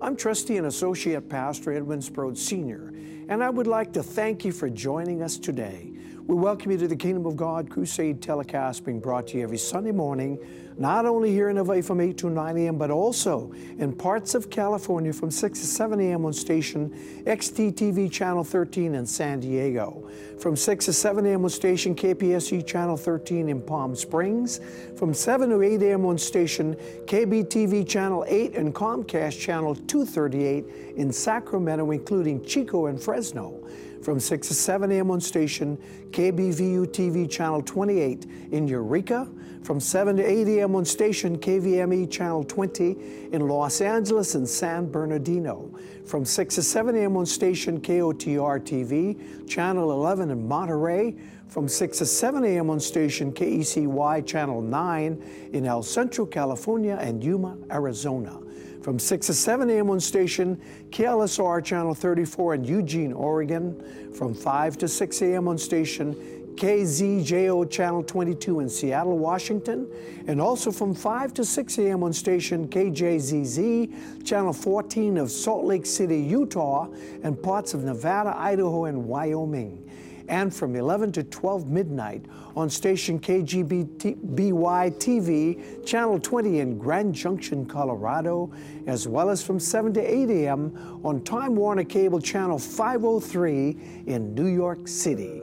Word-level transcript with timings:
I'm 0.00 0.14
Trustee 0.14 0.58
and 0.58 0.66
Associate 0.66 1.26
Pastor 1.26 1.72
Edwin 1.72 2.02
Sprode 2.02 2.36
Sr., 2.36 2.92
and 3.28 3.42
I 3.42 3.48
would 3.48 3.66
like 3.66 3.94
to 3.94 4.02
thank 4.02 4.44
you 4.44 4.52
for 4.52 4.68
joining 4.68 5.22
us 5.22 5.38
today. 5.38 5.95
We 6.28 6.34
welcome 6.34 6.72
you 6.72 6.78
to 6.78 6.88
the 6.88 6.96
Kingdom 6.96 7.24
of 7.24 7.36
God 7.36 7.70
Crusade 7.70 8.20
telecast 8.20 8.84
being 8.84 8.98
brought 8.98 9.28
to 9.28 9.38
you 9.38 9.44
every 9.44 9.58
Sunday 9.58 9.92
morning, 9.92 10.40
not 10.76 11.06
only 11.06 11.30
here 11.30 11.50
in 11.50 11.56
Hawaii 11.56 11.82
from 11.82 12.00
8 12.00 12.18
to 12.18 12.30
9 12.30 12.58
a.m., 12.58 12.76
but 12.76 12.90
also 12.90 13.52
in 13.78 13.94
parts 13.94 14.34
of 14.34 14.50
California 14.50 15.12
from 15.12 15.30
6 15.30 15.60
to 15.60 15.64
7 15.64 16.00
a.m. 16.00 16.24
on 16.24 16.32
station 16.32 16.90
XTTV 17.26 18.10
Channel 18.10 18.42
13 18.42 18.96
in 18.96 19.06
San 19.06 19.38
Diego, 19.38 20.10
from 20.40 20.56
6 20.56 20.86
to 20.86 20.92
7 20.92 21.24
a.m. 21.26 21.44
on 21.44 21.50
station 21.50 21.94
KPSC 21.94 22.66
Channel 22.66 22.96
13 22.96 23.48
in 23.48 23.62
Palm 23.62 23.94
Springs, 23.94 24.58
from 24.96 25.14
7 25.14 25.48
to 25.50 25.62
8 25.62 25.80
a.m. 25.82 26.04
on 26.06 26.18
station 26.18 26.74
KBTV 27.04 27.88
Channel 27.88 28.24
8 28.26 28.56
and 28.56 28.74
Comcast 28.74 29.38
Channel 29.38 29.76
238 29.76 30.96
in 30.96 31.12
Sacramento, 31.12 31.92
including 31.92 32.44
Chico 32.44 32.86
and 32.86 33.00
Fresno 33.00 33.62
from 34.06 34.20
6 34.20 34.46
to 34.46 34.54
7 34.54 34.92
a.m. 34.92 35.10
on 35.10 35.20
station 35.20 35.76
KBVU 36.12 36.86
TV 36.86 37.28
Channel 37.28 37.60
28 37.60 38.24
in 38.52 38.68
Eureka, 38.68 39.28
from 39.64 39.80
7 39.80 40.18
to 40.18 40.22
8 40.22 40.46
a.m. 40.46 40.76
on 40.76 40.84
station 40.84 41.36
KVME 41.36 42.08
Channel 42.08 42.44
20 42.44 43.30
in 43.32 43.48
Los 43.48 43.80
Angeles 43.80 44.36
and 44.36 44.48
San 44.48 44.88
Bernardino, 44.88 45.76
from 46.04 46.24
6 46.24 46.54
to 46.54 46.62
7 46.62 46.94
a.m. 46.94 47.16
on 47.16 47.26
station 47.26 47.80
KOTR 47.80 48.60
TV 48.60 49.48
Channel 49.48 49.90
11 49.90 50.30
in 50.30 50.46
Monterey, 50.46 51.16
from 51.48 51.66
6 51.66 51.98
to 51.98 52.06
7 52.06 52.44
a.m. 52.44 52.70
on 52.70 52.78
station 52.78 53.32
KECY 53.32 54.24
Channel 54.24 54.62
9 54.62 55.50
in 55.52 55.66
El 55.66 55.82
Centro, 55.82 56.24
California 56.24 56.96
and 57.00 57.24
Yuma, 57.24 57.58
Arizona 57.72 58.38
from 58.86 59.00
6 59.00 59.26
to 59.26 59.34
7 59.34 59.68
a.m. 59.68 59.90
on 59.90 59.98
station 59.98 60.62
KLSR 60.90 61.64
Channel 61.64 61.92
34 61.92 62.54
in 62.54 62.64
Eugene, 62.64 63.12
Oregon, 63.12 64.12
from 64.14 64.32
5 64.32 64.78
to 64.78 64.86
6 64.86 65.22
a.m. 65.22 65.48
on 65.48 65.58
station 65.58 66.14
KZJO 66.54 67.68
Channel 67.68 68.04
22 68.04 68.60
in 68.60 68.68
Seattle, 68.68 69.18
Washington, 69.18 69.88
and 70.28 70.40
also 70.40 70.70
from 70.70 70.94
5 70.94 71.34
to 71.34 71.44
6 71.44 71.78
a.m. 71.78 72.04
on 72.04 72.12
station 72.12 72.68
KJZZ 72.68 74.24
Channel 74.24 74.52
14 74.52 75.18
of 75.18 75.32
Salt 75.32 75.64
Lake 75.64 75.84
City, 75.84 76.20
Utah, 76.20 76.86
and 77.24 77.42
parts 77.42 77.74
of 77.74 77.82
Nevada, 77.82 78.36
Idaho, 78.38 78.84
and 78.84 79.04
Wyoming 79.04 79.85
and 80.28 80.54
from 80.54 80.76
11 80.76 81.12
to 81.12 81.22
12 81.24 81.68
midnight 81.68 82.24
on 82.54 82.68
station 82.70 83.18
KGBY 83.18 84.16
TV, 84.98 85.86
Channel 85.86 86.18
20 86.18 86.60
in 86.60 86.78
Grand 86.78 87.14
Junction, 87.14 87.66
Colorado, 87.66 88.52
as 88.86 89.06
well 89.06 89.30
as 89.30 89.42
from 89.42 89.60
7 89.60 89.92
to 89.94 90.00
8 90.00 90.30
a.m. 90.30 91.00
on 91.04 91.22
Time 91.22 91.56
Warner 91.56 91.84
Cable 91.84 92.20
Channel 92.20 92.58
503 92.58 93.76
in 94.06 94.34
New 94.34 94.46
York 94.46 94.88
City. 94.88 95.42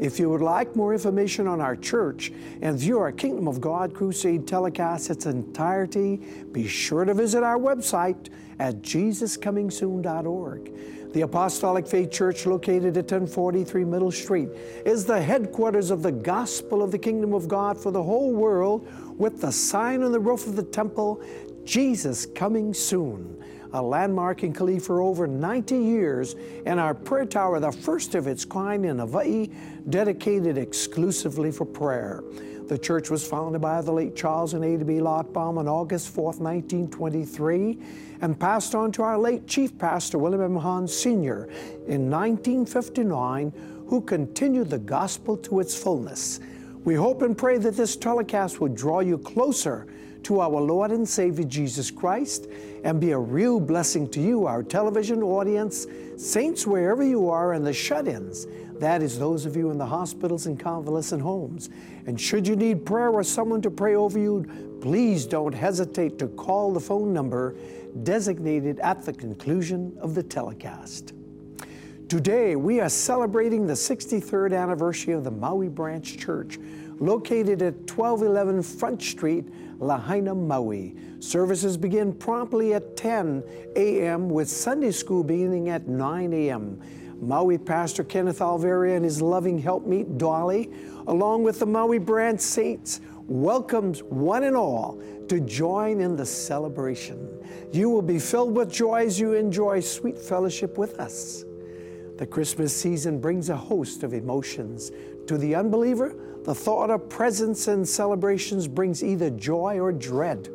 If 0.00 0.18
you 0.18 0.30
would 0.30 0.40
like 0.40 0.74
more 0.74 0.94
information 0.94 1.46
on 1.46 1.60
our 1.60 1.76
church 1.76 2.32
and 2.62 2.78
view 2.78 2.98
our 2.98 3.12
Kingdom 3.12 3.46
of 3.46 3.60
God 3.60 3.94
Crusade 3.94 4.48
telecast 4.48 5.10
its 5.10 5.26
entirety, 5.26 6.16
be 6.52 6.66
sure 6.66 7.04
to 7.04 7.12
visit 7.12 7.42
our 7.42 7.58
website 7.58 8.30
at 8.58 8.80
jesuscomingsoon.org. 8.80 10.72
The 11.12 11.22
Apostolic 11.22 11.88
Faith 11.88 12.12
Church, 12.12 12.46
located 12.46 12.96
at 12.96 13.10
1043 13.10 13.84
Middle 13.84 14.12
Street, 14.12 14.48
is 14.86 15.04
the 15.04 15.20
headquarters 15.20 15.90
of 15.90 16.02
the 16.02 16.12
gospel 16.12 16.84
of 16.84 16.92
the 16.92 16.98
kingdom 16.98 17.34
of 17.34 17.48
God 17.48 17.76
for 17.76 17.90
the 17.90 18.02
whole 18.02 18.32
world, 18.32 18.86
with 19.18 19.40
the 19.40 19.50
sign 19.50 20.04
on 20.04 20.12
the 20.12 20.20
roof 20.20 20.46
of 20.46 20.54
the 20.54 20.62
temple 20.62 21.20
Jesus 21.64 22.26
coming 22.26 22.72
soon. 22.72 23.42
A 23.72 23.82
landmark 23.82 24.44
in 24.44 24.52
Kalihi 24.52 24.80
for 24.80 25.00
over 25.00 25.26
90 25.26 25.76
years, 25.76 26.36
and 26.64 26.78
our 26.78 26.94
prayer 26.94 27.26
tower, 27.26 27.58
the 27.58 27.72
first 27.72 28.14
of 28.14 28.28
its 28.28 28.44
kind 28.44 28.86
in 28.86 29.00
Hawaii, 29.00 29.48
dedicated 29.88 30.58
exclusively 30.58 31.50
for 31.50 31.64
prayer. 31.64 32.22
The 32.68 32.78
church 32.78 33.10
was 33.10 33.26
founded 33.26 33.60
by 33.60 33.80
the 33.82 33.90
late 33.90 34.14
Charles 34.14 34.54
and 34.54 34.64
Ada 34.64 34.84
B. 34.84 34.94
Lottbaum 34.94 35.58
on 35.58 35.66
August 35.66 36.10
4, 36.10 36.34
1923, 36.34 37.78
and 38.20 38.38
passed 38.38 38.74
on 38.74 38.92
to 38.92 39.02
our 39.02 39.18
late 39.18 39.46
Chief 39.46 39.76
Pastor 39.78 40.18
William 40.18 40.42
M. 40.42 40.56
Hahn 40.56 40.86
Sr. 40.86 41.44
in 41.86 42.10
1959, 42.10 43.52
who 43.88 44.00
continued 44.00 44.70
the 44.70 44.78
gospel 44.78 45.36
to 45.38 45.60
its 45.60 45.80
fullness. 45.80 46.40
We 46.84 46.94
hope 46.94 47.22
and 47.22 47.36
pray 47.36 47.58
that 47.58 47.76
this 47.76 47.96
telecast 47.96 48.60
will 48.60 48.68
draw 48.68 49.00
you 49.00 49.18
closer 49.18 49.86
to 50.22 50.40
our 50.40 50.60
Lord 50.60 50.90
and 50.90 51.08
Savior 51.08 51.44
Jesus 51.44 51.90
Christ 51.90 52.46
and 52.84 53.00
be 53.00 53.12
a 53.12 53.18
real 53.18 53.60
blessing 53.60 54.08
to 54.10 54.20
you, 54.20 54.46
our 54.46 54.62
television 54.62 55.22
audience, 55.22 55.86
saints 56.16 56.66
wherever 56.66 57.02
you 57.02 57.28
are, 57.28 57.52
and 57.52 57.66
the 57.66 57.72
shut 57.72 58.06
ins. 58.06 58.46
That 58.78 59.02
is, 59.02 59.18
those 59.18 59.44
of 59.44 59.56
you 59.56 59.70
in 59.70 59.78
the 59.78 59.86
hospitals 59.86 60.46
and 60.46 60.58
convalescent 60.58 61.20
homes. 61.20 61.68
And 62.06 62.18
should 62.18 62.46
you 62.46 62.56
need 62.56 62.86
prayer 62.86 63.10
or 63.10 63.22
someone 63.22 63.60
to 63.62 63.70
pray 63.70 63.94
over 63.94 64.18
you, 64.18 64.78
please 64.80 65.26
don't 65.26 65.54
hesitate 65.54 66.18
to 66.18 66.28
call 66.28 66.72
the 66.72 66.80
phone 66.80 67.12
number 67.12 67.54
designated 68.02 68.78
at 68.80 69.04
the 69.04 69.12
conclusion 69.12 69.96
of 70.00 70.14
the 70.14 70.22
telecast. 70.22 71.12
Today, 72.08 72.56
we 72.56 72.80
are 72.80 72.88
celebrating 72.88 73.66
the 73.66 73.74
63rd 73.74 74.52
anniversary 74.56 75.14
of 75.14 75.22
the 75.22 75.30
Maui 75.30 75.68
Branch 75.68 76.18
Church, 76.18 76.58
located 76.98 77.62
at 77.62 77.74
1211 77.88 78.62
Front 78.62 79.00
Street, 79.00 79.44
Lahaina, 79.78 80.34
Maui. 80.34 80.96
Services 81.20 81.76
begin 81.76 82.12
promptly 82.12 82.74
at 82.74 82.96
10 82.96 83.44
a.m., 83.76 84.28
with 84.28 84.48
Sunday 84.48 84.90
school 84.90 85.22
beginning 85.22 85.68
at 85.68 85.86
9 85.86 86.32
a.m. 86.32 86.80
Maui 87.20 87.58
Pastor 87.58 88.02
Kenneth 88.02 88.40
Alveria 88.40 88.96
and 88.96 89.04
his 89.04 89.22
loving 89.22 89.58
helpmeet 89.58 90.18
Dolly, 90.18 90.70
along 91.06 91.44
with 91.44 91.58
the 91.58 91.66
Maui 91.66 91.98
Branch 91.98 92.40
Saints, 92.40 93.00
welcomes 93.26 94.02
one 94.02 94.44
and 94.44 94.56
all 94.56 95.00
to 95.28 95.38
join 95.40 96.00
in 96.00 96.16
the 96.16 96.26
celebration. 96.26 97.39
You 97.72 97.88
will 97.88 98.02
be 98.02 98.18
filled 98.18 98.54
with 98.54 98.72
joy 98.72 99.06
as 99.06 99.20
you 99.20 99.34
enjoy 99.34 99.80
sweet 99.80 100.18
fellowship 100.18 100.76
with 100.76 100.98
us. 100.98 101.44
The 102.18 102.26
Christmas 102.26 102.76
season 102.76 103.20
brings 103.20 103.48
a 103.48 103.56
host 103.56 104.02
of 104.02 104.12
emotions. 104.12 104.90
To 105.26 105.38
the 105.38 105.54
unbeliever, 105.54 106.14
the 106.44 106.54
thought 106.54 106.90
of 106.90 107.08
presents 107.08 107.68
and 107.68 107.88
celebrations 107.88 108.66
brings 108.66 109.04
either 109.04 109.30
joy 109.30 109.78
or 109.78 109.92
dread. 109.92 110.48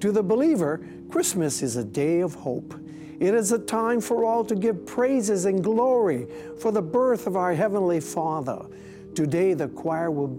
To 0.00 0.12
the 0.12 0.22
believer, 0.22 0.86
Christmas 1.10 1.62
is 1.62 1.76
a 1.76 1.84
day 1.84 2.20
of 2.20 2.34
hope. 2.34 2.74
It 3.20 3.34
is 3.34 3.52
a 3.52 3.58
time 3.58 4.00
for 4.00 4.24
all 4.24 4.44
to 4.44 4.54
give 4.54 4.86
praises 4.86 5.44
and 5.44 5.62
glory 5.62 6.26
for 6.58 6.70
the 6.72 6.82
birth 6.82 7.26
of 7.26 7.36
our 7.36 7.54
Heavenly 7.54 8.00
Father. 8.00 8.66
Today, 9.14 9.54
the 9.54 9.68
choir 9.68 10.10
will, 10.10 10.38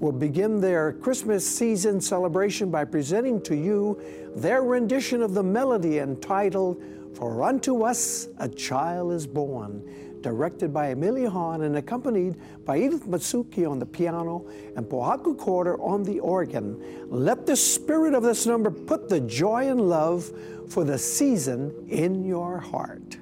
will 0.00 0.12
begin 0.12 0.60
their 0.60 0.92
Christmas 0.92 1.46
season 1.48 2.00
celebration 2.00 2.70
by 2.70 2.84
presenting 2.84 3.40
to 3.42 3.54
you 3.54 4.00
their 4.36 4.62
rendition 4.62 5.22
of 5.22 5.34
the 5.34 5.42
melody 5.42 5.98
entitled 5.98 6.82
For 7.14 7.42
unto 7.42 7.82
us 7.82 8.28
a 8.38 8.48
child 8.48 9.12
is 9.12 9.26
born, 9.26 9.82
directed 10.20 10.74
by 10.74 10.88
Amelia 10.88 11.30
Hahn 11.30 11.62
and 11.62 11.76
accompanied 11.76 12.36
by 12.66 12.76
Edith 12.76 13.06
Matsuki 13.06 13.68
on 13.68 13.78
the 13.78 13.86
piano 13.86 14.46
and 14.76 14.84
Pohaku 14.84 15.38
Corder 15.38 15.80
on 15.80 16.02
the 16.02 16.20
organ. 16.20 16.78
Let 17.08 17.46
the 17.46 17.56
spirit 17.56 18.12
of 18.12 18.22
this 18.22 18.44
number 18.44 18.70
put 18.70 19.08
the 19.08 19.20
joy 19.20 19.70
and 19.70 19.88
love 19.88 20.30
for 20.68 20.84
the 20.84 20.98
season 20.98 21.72
in 21.88 22.22
your 22.24 22.58
heart. 22.58 23.16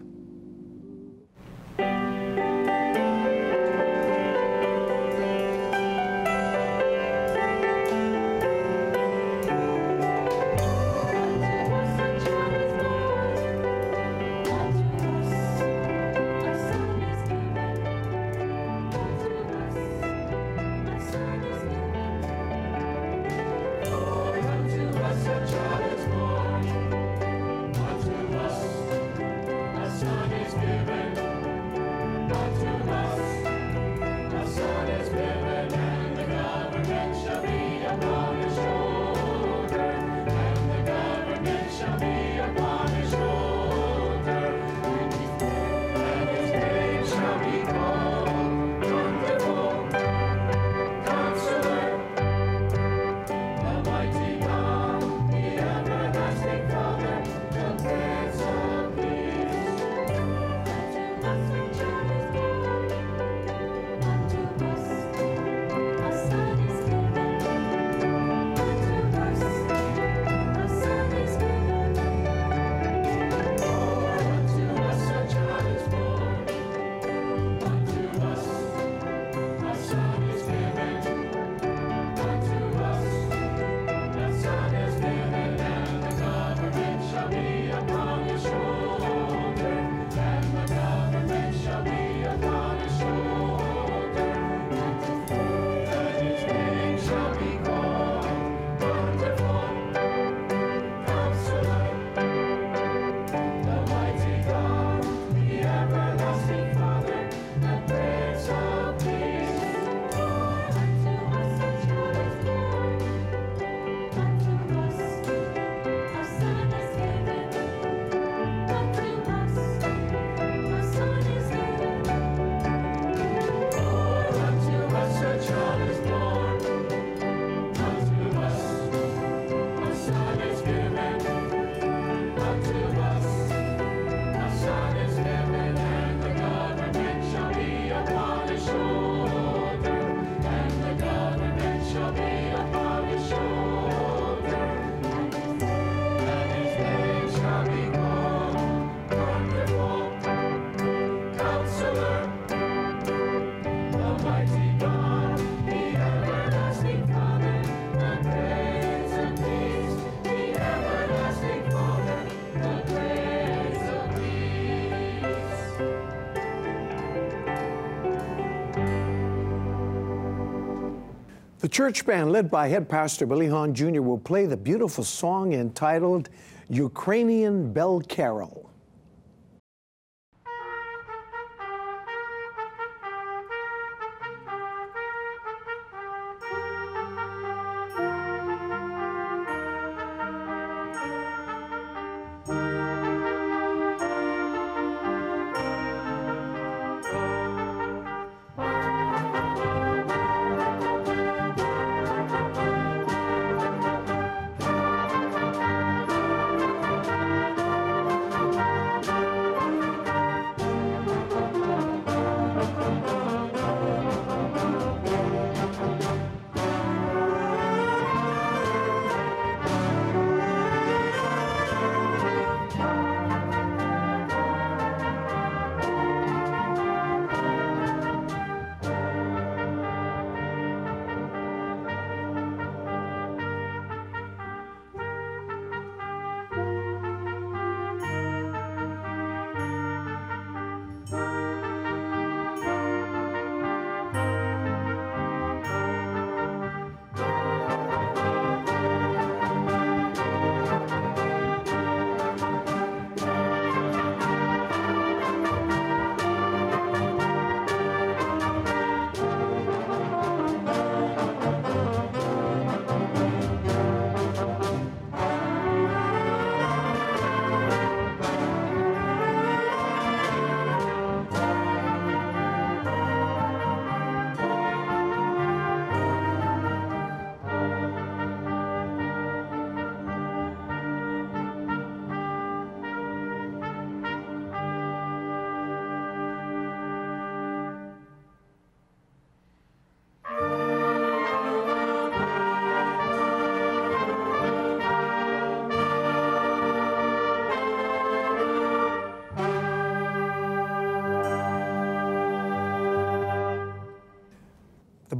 The 171.64 171.70
church 171.70 172.04
band, 172.04 172.30
led 172.30 172.50
by 172.50 172.68
head 172.68 172.90
pastor 172.90 173.24
Billy 173.24 173.48
Hahn 173.48 173.72
Jr., 173.72 174.02
will 174.02 174.18
play 174.18 174.44
the 174.44 174.54
beautiful 174.54 175.02
song 175.02 175.54
entitled 175.54 176.28
Ukrainian 176.68 177.72
Bell 177.72 178.02
Carol. 178.02 178.63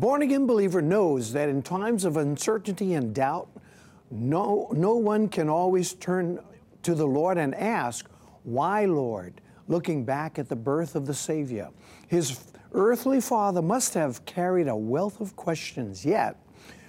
Born 0.05 0.21
again 0.21 0.47
believer 0.47 0.83
knows 0.83 1.33
that 1.33 1.49
in 1.49 1.63
times 1.63 2.05
of 2.05 2.19
uncertainty 2.19 2.93
and 2.93 3.15
doubt, 3.15 3.49
no, 4.11 4.69
no 4.75 4.97
one 4.97 5.27
can 5.27 5.49
always 5.49 5.95
turn 5.95 6.39
to 6.83 6.95
the 6.95 7.07
Lord 7.07 7.39
and 7.39 7.55
ask, 7.55 8.07
Why, 8.43 8.85
Lord? 8.85 9.41
looking 9.67 10.05
back 10.05 10.39
at 10.39 10.51
the 10.51 10.57
birth 10.57 10.95
of 10.95 11.07
the 11.07 11.15
Savior. 11.15 11.71
His 12.07 12.39
earthly 12.75 13.19
father 13.19 13.63
must 13.63 13.95
have 13.95 14.23
carried 14.27 14.69
a 14.69 14.77
wealth 14.77 15.23
of 15.23 15.37
questions, 15.37 16.05
yet, 16.05 16.37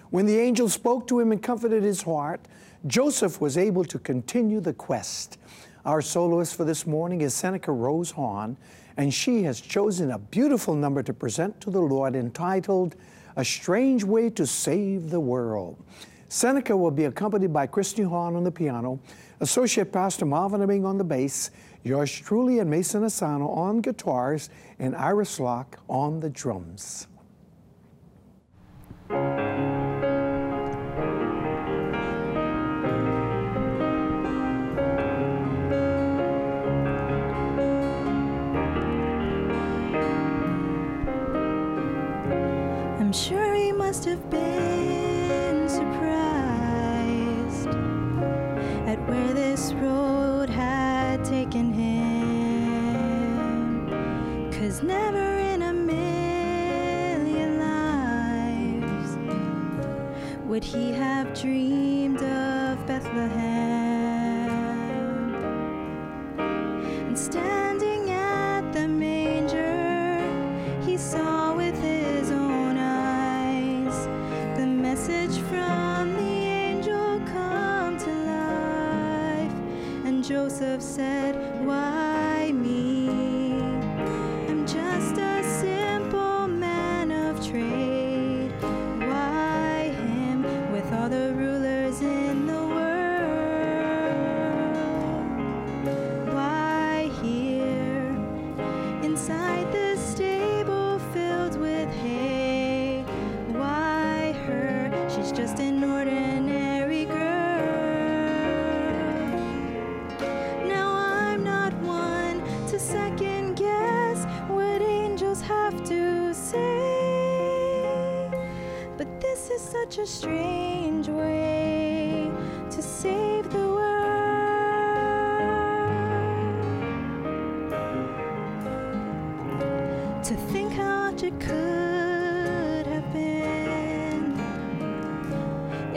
when 0.10 0.26
the 0.26 0.38
angel 0.38 0.68
spoke 0.68 1.08
to 1.08 1.18
him 1.18 1.32
and 1.32 1.42
comforted 1.42 1.84
his 1.84 2.02
heart, 2.02 2.42
Joseph 2.86 3.40
was 3.40 3.58
able 3.58 3.86
to 3.86 3.98
continue 3.98 4.60
the 4.60 4.74
quest. 4.74 5.38
Our 5.86 6.02
soloist 6.02 6.54
for 6.54 6.66
this 6.66 6.86
morning 6.86 7.22
is 7.22 7.34
Seneca 7.34 7.72
Rose 7.72 8.12
Hahn, 8.12 8.58
and 8.98 9.14
she 9.14 9.44
has 9.44 9.60
chosen 9.60 10.12
a 10.12 10.18
beautiful 10.18 10.74
number 10.74 11.04
to 11.04 11.14
present 11.14 11.60
to 11.62 11.70
the 11.70 11.82
Lord 11.82 12.16
entitled 12.16 12.96
A 13.36 13.44
Strange 13.44 14.04
Way 14.04 14.30
to 14.32 14.46
Save 14.48 15.10
the 15.10 15.20
World. 15.20 15.84
Seneca 16.30 16.76
will 16.76 16.92
be 16.92 17.06
accompanied 17.06 17.54
by 17.54 17.68
Christy 17.68 18.04
Hahn 18.04 18.36
on 18.36 18.44
the 18.44 18.52
piano, 18.52 19.00
Associate 19.40 19.92
Pastor 19.92 20.26
Marvin 20.26 20.62
Abing 20.62 20.86
on 20.86 20.98
the 20.98 21.04
bass, 21.04 21.52
yours 21.84 22.12
truly 22.12 22.60
and 22.60 22.70
Mason 22.70 23.04
Asano 23.04 23.48
on 23.50 23.80
guitars, 23.80 24.50
and 24.80 24.96
Iris 24.96 25.40
Locke 25.40 25.78
on 25.88 26.20
the 26.20 26.30
drums. 26.30 27.08
He 60.66 60.92
have 60.92 61.15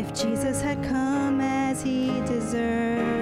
if 0.08 0.14
Jesus 0.14 0.62
had 0.62 0.82
come 0.84 1.40
as 1.40 1.82
he 1.82 2.08
deserved. 2.22 3.17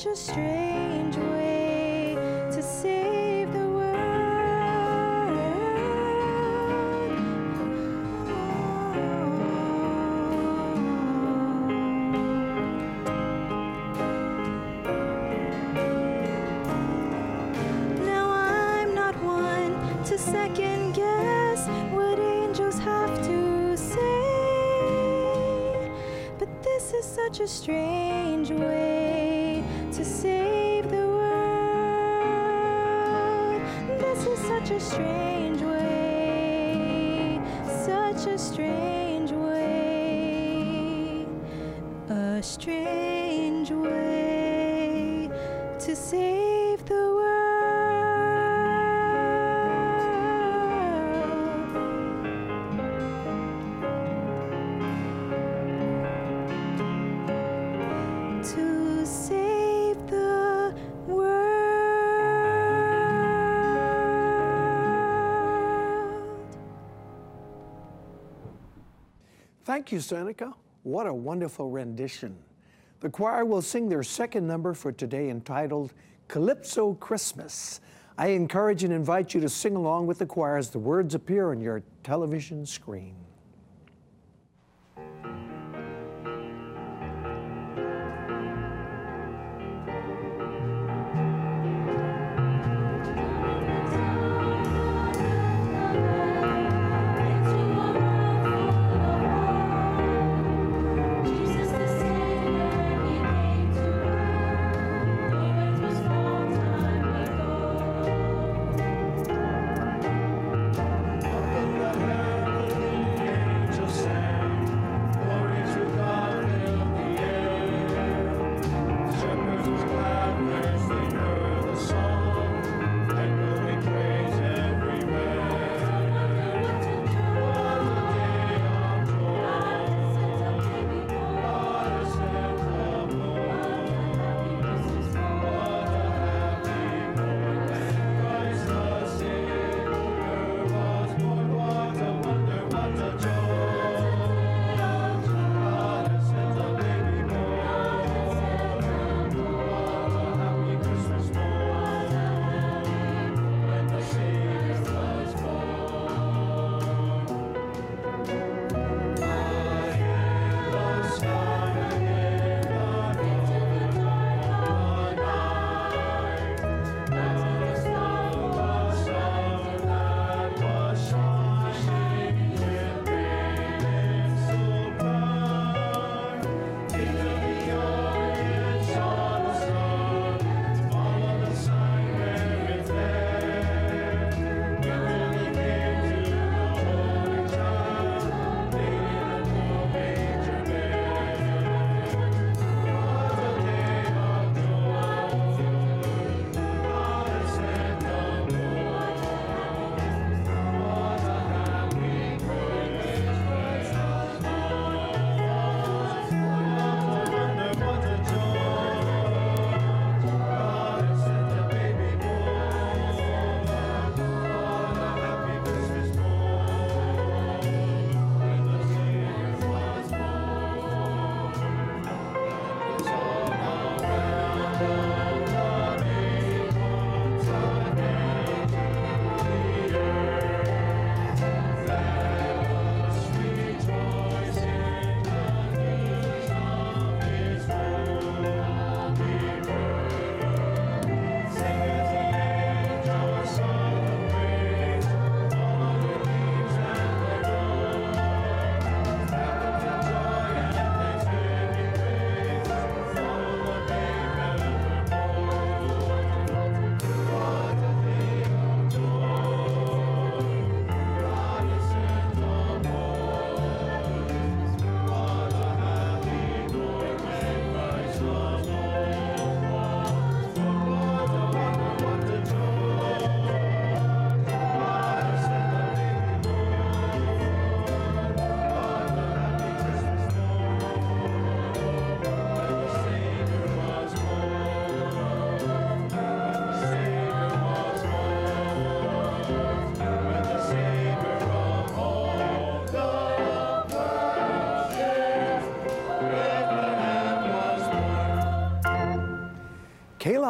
Such 0.00 0.12
a 0.12 0.16
strange 0.16 1.16
way 1.16 2.14
to 2.50 2.62
save 2.62 3.52
the 3.52 3.58
world. 3.58 3.90
Now 18.06 18.30
I'm 18.30 18.94
not 18.94 19.14
one 19.22 19.76
to 20.04 20.16
second 20.16 20.94
guess 20.94 21.68
what 21.92 22.18
angels 22.18 22.78
have 22.78 23.22
to 23.26 23.76
say. 23.76 24.00
But 26.38 26.48
this 26.62 26.94
is 26.94 27.04
such 27.04 27.40
a 27.40 27.46
strange 27.46 27.99
strange 34.90 35.62
way, 35.62 37.40
such 37.86 38.26
a 38.26 38.36
strange 38.36 39.30
way, 39.30 41.26
a 42.08 42.42
strange 42.42 43.70
way 43.70 45.30
to 45.78 45.94
save 45.94 46.39
Thank 69.80 69.92
you, 69.92 70.00
Seneca. 70.00 70.52
What 70.82 71.06
a 71.06 71.14
wonderful 71.14 71.70
rendition. 71.70 72.36
The 73.00 73.08
choir 73.08 73.46
will 73.46 73.62
sing 73.62 73.88
their 73.88 74.02
second 74.02 74.46
number 74.46 74.74
for 74.74 74.92
today 74.92 75.30
entitled 75.30 75.94
Calypso 76.28 76.92
Christmas. 76.96 77.80
I 78.18 78.26
encourage 78.26 78.84
and 78.84 78.92
invite 78.92 79.32
you 79.32 79.40
to 79.40 79.48
sing 79.48 79.76
along 79.76 80.06
with 80.06 80.18
the 80.18 80.26
choir 80.26 80.58
as 80.58 80.68
the 80.68 80.78
words 80.78 81.14
appear 81.14 81.50
on 81.50 81.62
your 81.62 81.82
television 82.02 82.66
screen. 82.66 83.14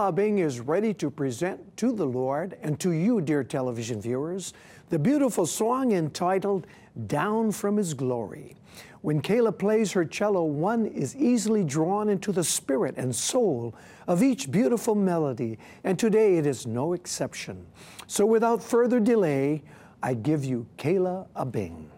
Abing 0.08 0.38
is 0.38 0.60
ready 0.60 0.94
to 0.94 1.10
present 1.10 1.76
to 1.76 1.92
the 1.92 2.06
Lord 2.06 2.56
and 2.62 2.80
to 2.80 2.92
you, 2.92 3.20
dear 3.20 3.44
television 3.44 4.00
viewers, 4.00 4.54
the 4.88 4.98
beautiful 4.98 5.46
song 5.46 5.92
entitled 5.92 6.66
Down 7.06 7.52
from 7.52 7.76
His 7.76 7.92
Glory. 7.94 8.56
When 9.02 9.20
Kayla 9.20 9.58
plays 9.58 9.92
her 9.92 10.04
cello, 10.04 10.44
one 10.44 10.86
is 10.86 11.14
easily 11.16 11.64
drawn 11.64 12.08
into 12.08 12.32
the 12.32 12.44
spirit 12.44 12.94
and 12.96 13.14
soul 13.14 13.74
of 14.06 14.22
each 14.22 14.50
beautiful 14.50 14.94
melody, 14.94 15.58
and 15.84 15.98
today 15.98 16.38
it 16.38 16.46
is 16.46 16.66
no 16.66 16.92
exception. 16.92 17.66
So 18.06 18.26
without 18.26 18.62
further 18.62 19.00
delay, 19.00 19.62
I 20.02 20.14
give 20.14 20.44
you 20.44 20.66
Kayla 20.78 21.26
Abing. 21.36 21.90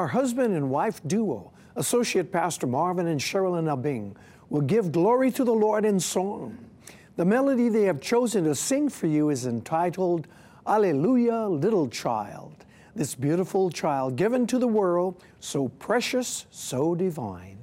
Our 0.00 0.08
husband 0.08 0.54
and 0.54 0.70
wife 0.70 1.02
duo, 1.06 1.52
Associate 1.76 2.32
Pastor 2.32 2.66
Marvin 2.66 3.06
and 3.08 3.20
Sherilyn 3.20 3.70
Abing, 3.70 4.16
will 4.48 4.62
give 4.62 4.92
glory 4.92 5.30
to 5.32 5.44
the 5.44 5.52
Lord 5.52 5.84
in 5.84 6.00
song. 6.00 6.56
The 7.16 7.26
melody 7.26 7.68
they 7.68 7.82
have 7.82 8.00
chosen 8.00 8.44
to 8.44 8.54
sing 8.54 8.88
for 8.88 9.08
you 9.08 9.28
is 9.28 9.44
entitled 9.44 10.26
Alleluia, 10.66 11.46
Little 11.48 11.86
Child. 11.86 12.64
This 12.96 13.14
beautiful 13.14 13.68
child 13.68 14.16
given 14.16 14.46
to 14.46 14.58
the 14.58 14.66
world, 14.66 15.22
so 15.38 15.68
precious, 15.68 16.46
so 16.50 16.94
divine. 16.94 17.58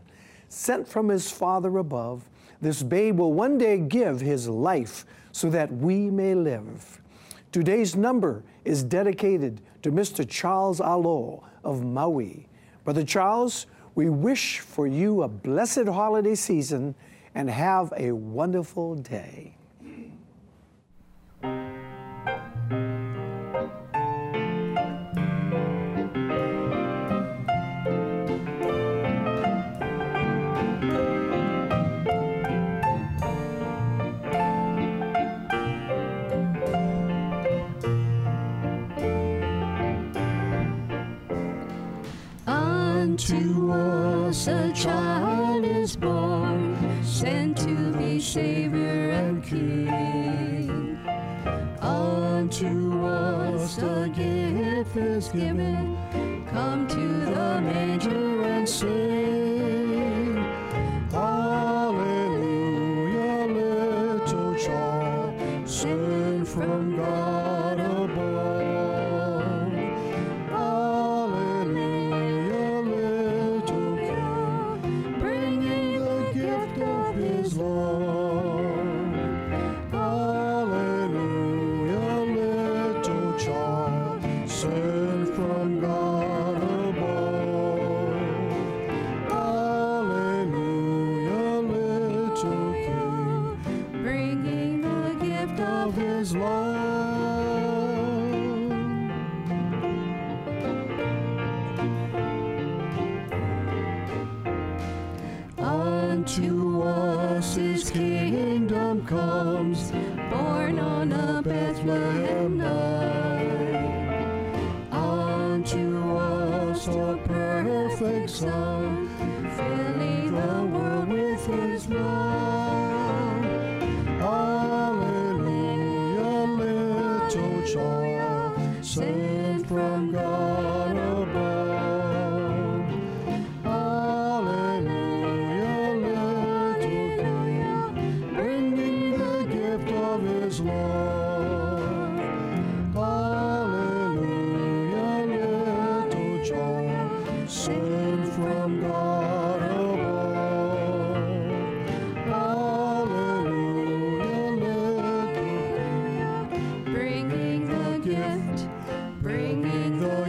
Sent 0.47 0.87
from 0.87 1.09
his 1.09 1.31
Father 1.31 1.79
above, 1.79 2.29
this 2.61 2.83
babe 2.83 3.17
will 3.17 3.33
one 3.33 3.57
day 3.57 3.79
give 3.79 4.21
his 4.21 4.47
life 4.47 5.07
so 5.31 5.49
that 5.49 5.71
we 5.73 6.11
may 6.11 6.35
live. 6.35 7.01
Today's 7.51 7.95
number 7.95 8.43
is 8.63 8.83
dedicated 8.83 9.59
to 9.81 9.91
Mr. 9.91 10.27
Charles 10.27 10.79
Alo 10.79 11.43
of 11.63 11.83
Maui. 11.83 12.47
Brother 12.83 13.03
Charles, 13.03 13.65
we 13.95 14.09
wish 14.09 14.59
for 14.59 14.87
you 14.87 15.23
a 15.23 15.27
blessed 15.27 15.87
holiday 15.87 16.35
season 16.35 16.95
and 17.35 17.49
have 17.49 17.91
a 17.97 18.11
wonderful 18.13 18.95
day. 18.95 19.56
Unto 43.17 43.71
us 43.71 44.47
a 44.47 44.71
child 44.73 45.65
is 45.65 45.95
born, 45.95 46.77
sent 47.03 47.57
to 47.57 47.91
be 47.93 48.19
Savior 48.19 49.09
and 49.09 49.43
King. 49.43 50.99
Unto 51.81 53.03
us 53.03 53.79
a 53.79 54.07
gift 54.15 54.95
is 54.97 55.29
given, 55.29 55.97
come 56.51 56.87
to 56.89 56.95
the 56.95 57.59
manger 57.59 58.43
and 58.43 58.69
sing. 58.69 59.06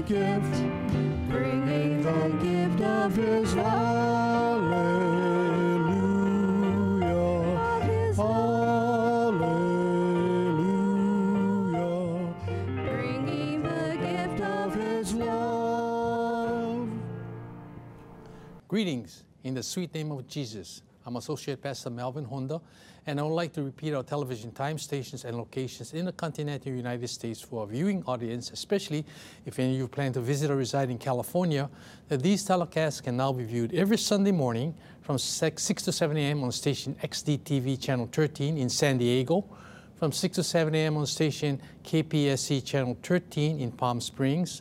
Gift, 0.06 0.62
bringing 1.28 2.02
gift 2.42 2.80
of 2.80 3.14
His 3.14 3.52
Hallelujah. 3.54 4.78
Hallelujah. 8.16 8.74
Bringing 12.84 13.62
the 13.62 13.96
gift 14.00 14.40
of 14.40 14.74
His 14.74 15.14
love. 15.14 16.88
Greetings 18.68 19.24
in 19.44 19.54
the 19.54 19.62
sweet 19.62 19.94
name 19.94 20.10
of 20.12 20.26
Jesus. 20.26 20.82
I'm 21.08 21.16
Associate 21.16 21.58
Pastor 21.58 21.88
Melvin 21.88 22.26
Honda, 22.26 22.60
and 23.06 23.18
I 23.18 23.22
would 23.22 23.34
like 23.34 23.54
to 23.54 23.62
repeat 23.62 23.94
our 23.94 24.02
television 24.02 24.52
time 24.52 24.76
stations 24.76 25.24
and 25.24 25.38
locations 25.38 25.94
in 25.94 26.04
the 26.04 26.12
continental 26.12 26.70
United 26.70 27.08
States 27.08 27.40
for 27.40 27.62
our 27.62 27.66
viewing 27.66 28.04
audience, 28.06 28.50
especially 28.50 29.06
if 29.46 29.58
any 29.58 29.72
of 29.72 29.78
you 29.78 29.88
plan 29.88 30.12
to 30.12 30.20
visit 30.20 30.50
or 30.50 30.56
reside 30.56 30.90
in 30.90 30.98
California, 30.98 31.70
that 32.08 32.22
these 32.22 32.46
telecasts 32.46 33.02
can 33.02 33.16
now 33.16 33.32
be 33.32 33.42
viewed 33.42 33.72
every 33.72 33.96
Sunday 33.96 34.32
morning 34.32 34.74
from 35.00 35.16
6 35.16 35.62
6 35.62 35.82
to 35.84 35.92
7 35.92 36.14
a.m. 36.14 36.44
on 36.44 36.52
station 36.52 36.94
XDTV 37.02 37.80
Channel 37.80 38.10
13 38.12 38.58
in 38.58 38.68
San 38.68 38.98
Diego, 38.98 39.46
from 39.96 40.12
6 40.12 40.34
to 40.34 40.44
7 40.44 40.74
a.m. 40.74 40.98
on 40.98 41.06
station 41.06 41.58
KPSC 41.84 42.62
Channel 42.66 42.98
13 43.02 43.60
in 43.60 43.72
Palm 43.72 44.02
Springs, 44.02 44.60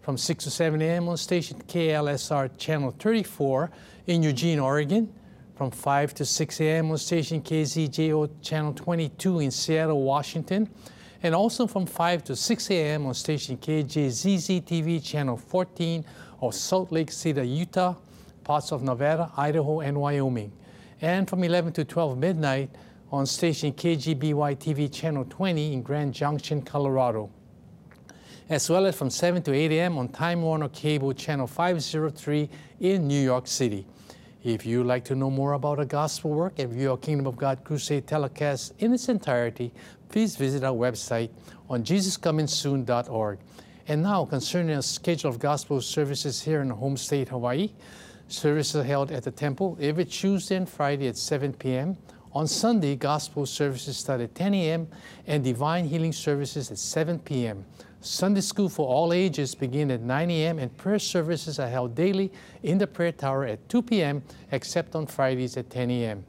from 0.00 0.16
6 0.16 0.44
to 0.44 0.50
7 0.50 0.80
a.m. 0.80 1.08
on 1.08 1.16
station 1.16 1.60
KLSR 1.68 2.56
Channel 2.56 2.94
34 2.98 3.70
in 4.06 4.22
Eugene, 4.22 4.58
Oregon, 4.58 5.12
from 5.54 5.70
5 5.70 6.14
to 6.14 6.24
6 6.24 6.60
a.m. 6.60 6.90
on 6.90 6.98
station 6.98 7.42
KZJO 7.42 8.30
Channel 8.40 8.72
22 8.72 9.40
in 9.40 9.50
Seattle, 9.50 10.02
Washington, 10.02 10.70
and 11.22 11.34
also 11.34 11.66
from 11.66 11.84
5 11.84 12.24
to 12.24 12.36
6 12.36 12.70
a.m. 12.70 13.06
on 13.06 13.14
station 13.14 13.58
KJZZ 13.58 14.62
TV 14.62 15.04
Channel 15.04 15.36
14 15.36 16.04
of 16.40 16.54
Salt 16.54 16.90
Lake 16.90 17.10
City, 17.10 17.46
Utah, 17.46 17.94
parts 18.42 18.72
of 18.72 18.82
Nevada, 18.82 19.30
Idaho, 19.36 19.80
and 19.80 20.00
Wyoming, 20.00 20.50
and 21.02 21.28
from 21.28 21.44
11 21.44 21.74
to 21.74 21.84
12 21.84 22.16
midnight 22.16 22.70
on 23.12 23.26
station 23.26 23.72
KGBY 23.72 24.56
TV 24.56 24.90
Channel 24.90 25.26
20 25.28 25.74
in 25.74 25.82
Grand 25.82 26.14
Junction, 26.14 26.62
Colorado 26.62 27.30
as 28.50 28.68
well 28.68 28.84
as 28.84 28.96
from 28.96 29.10
7 29.10 29.40
to 29.44 29.54
8 29.54 29.70
a.m. 29.70 29.96
on 29.96 30.08
Time 30.08 30.42
Warner 30.42 30.68
Cable 30.68 31.12
Channel 31.12 31.46
503 31.46 32.50
in 32.80 33.06
New 33.06 33.22
York 33.22 33.46
City. 33.46 33.86
If 34.42 34.66
you'd 34.66 34.86
like 34.86 35.04
to 35.04 35.14
know 35.14 35.30
more 35.30 35.52
about 35.52 35.78
our 35.78 35.84
gospel 35.84 36.32
work 36.32 36.58
and 36.58 36.68
view 36.68 36.90
our 36.90 36.96
Kingdom 36.96 37.28
of 37.28 37.36
God 37.36 37.62
Crusade 37.62 38.08
telecast 38.08 38.74
in 38.80 38.92
its 38.92 39.08
entirety, 39.08 39.72
please 40.08 40.34
visit 40.34 40.64
our 40.64 40.74
website 40.74 41.30
on 41.68 41.84
jesuscomingsoon.org. 41.84 43.38
And 43.86 44.02
now, 44.02 44.24
concerning 44.24 44.74
the 44.74 44.82
schedule 44.82 45.30
of 45.30 45.38
gospel 45.38 45.80
services 45.80 46.42
here 46.42 46.60
in 46.60 46.68
the 46.68 46.74
home 46.74 46.96
state 46.96 47.28
Hawaii, 47.28 47.70
services 48.26 48.74
are 48.74 48.82
held 48.82 49.12
at 49.12 49.22
the 49.22 49.30
temple 49.30 49.78
every 49.80 50.06
Tuesday 50.06 50.56
and 50.56 50.68
Friday 50.68 51.06
at 51.06 51.16
7 51.16 51.52
p.m. 51.52 51.96
On 52.32 52.48
Sunday, 52.48 52.96
gospel 52.96 53.46
services 53.46 53.96
start 53.96 54.20
at 54.20 54.34
10 54.34 54.54
a.m. 54.54 54.88
and 55.28 55.44
divine 55.44 55.84
healing 55.84 56.12
services 56.12 56.70
at 56.72 56.78
7 56.78 57.20
p.m. 57.20 57.64
Sunday 58.02 58.40
school 58.40 58.70
for 58.70 58.88
all 58.88 59.12
ages 59.12 59.54
begin 59.54 59.90
at 59.90 60.00
9 60.00 60.30
a.m. 60.30 60.58
and 60.58 60.74
prayer 60.78 60.98
services 60.98 61.58
are 61.58 61.68
held 61.68 61.94
daily 61.94 62.32
in 62.62 62.78
the 62.78 62.86
prayer 62.86 63.12
tower 63.12 63.44
at 63.44 63.68
2 63.68 63.82
p.m. 63.82 64.22
except 64.52 64.94
on 64.94 65.06
Fridays 65.06 65.58
at 65.58 65.68
10 65.68 65.90
a.m. 65.90 66.24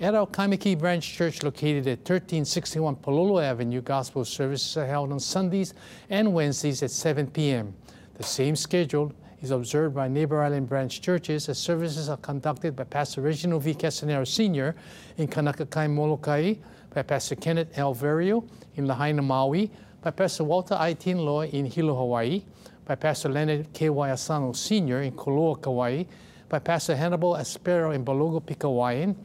At 0.00 0.14
our 0.14 0.26
Kaimuki 0.26 0.78
Branch 0.78 1.02
Church 1.02 1.42
located 1.42 1.86
at 1.86 2.00
1361 2.00 2.96
Palolo 2.96 3.42
Avenue, 3.42 3.80
gospel 3.80 4.26
services 4.26 4.76
are 4.76 4.84
held 4.84 5.12
on 5.12 5.20
Sundays 5.20 5.72
and 6.10 6.34
Wednesdays 6.34 6.82
at 6.82 6.90
7 6.90 7.28
p.m. 7.28 7.74
The 8.16 8.22
same 8.22 8.54
schedule 8.54 9.10
is 9.40 9.50
observed 9.50 9.94
by 9.94 10.08
neighbor 10.08 10.42
island 10.42 10.68
branch 10.68 11.00
churches 11.00 11.48
as 11.48 11.58
services 11.58 12.10
are 12.10 12.18
conducted 12.18 12.76
by 12.76 12.84
Pastor 12.84 13.22
Reginald 13.22 13.62
V. 13.62 13.72
Casanero 13.72 14.26
Sr. 14.26 14.74
in 15.16 15.28
Kaunakakai, 15.28 15.90
Molokai, 15.90 16.56
by 16.92 17.02
Pastor 17.02 17.34
Kenneth 17.34 17.78
L. 17.78 17.94
Verio 17.94 18.46
in 18.76 18.86
Lahaina, 18.86 19.22
Maui, 19.22 19.70
by 20.04 20.10
Pastor 20.10 20.44
Walter 20.44 20.76
I. 20.78 20.92
Tinloy 20.92 21.50
in 21.54 21.64
Hilo, 21.64 21.96
Hawaii, 21.96 22.42
by 22.84 22.94
Pastor 22.94 23.30
Leonard 23.30 23.72
K. 23.72 23.88
Asano 23.88 24.52
Sr. 24.52 25.00
in 25.00 25.12
Koloa, 25.12 25.58
Kauai, 25.62 26.04
by 26.50 26.58
Pastor 26.58 26.94
Hannibal 26.94 27.32
Aspero 27.36 27.94
in 27.94 28.04
Balogo, 28.04 28.42
Pikawaian, 28.42 29.16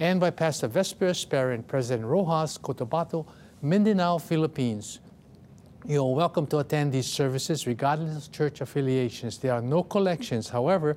and 0.00 0.18
by 0.18 0.30
Pastor 0.30 0.66
Vesper 0.66 1.10
Aspero 1.10 1.64
President 1.68 2.04
Roxas 2.04 2.58
Cotabato, 2.58 3.24
Mindanao, 3.62 4.18
Philippines. 4.18 4.98
You 5.86 6.04
are 6.04 6.12
welcome 6.12 6.48
to 6.48 6.58
attend 6.58 6.92
these 6.92 7.06
services 7.06 7.68
regardless 7.68 8.26
of 8.26 8.32
church 8.32 8.60
affiliations. 8.60 9.38
There 9.38 9.52
are 9.52 9.62
no 9.62 9.84
collections. 9.84 10.48
However, 10.48 10.96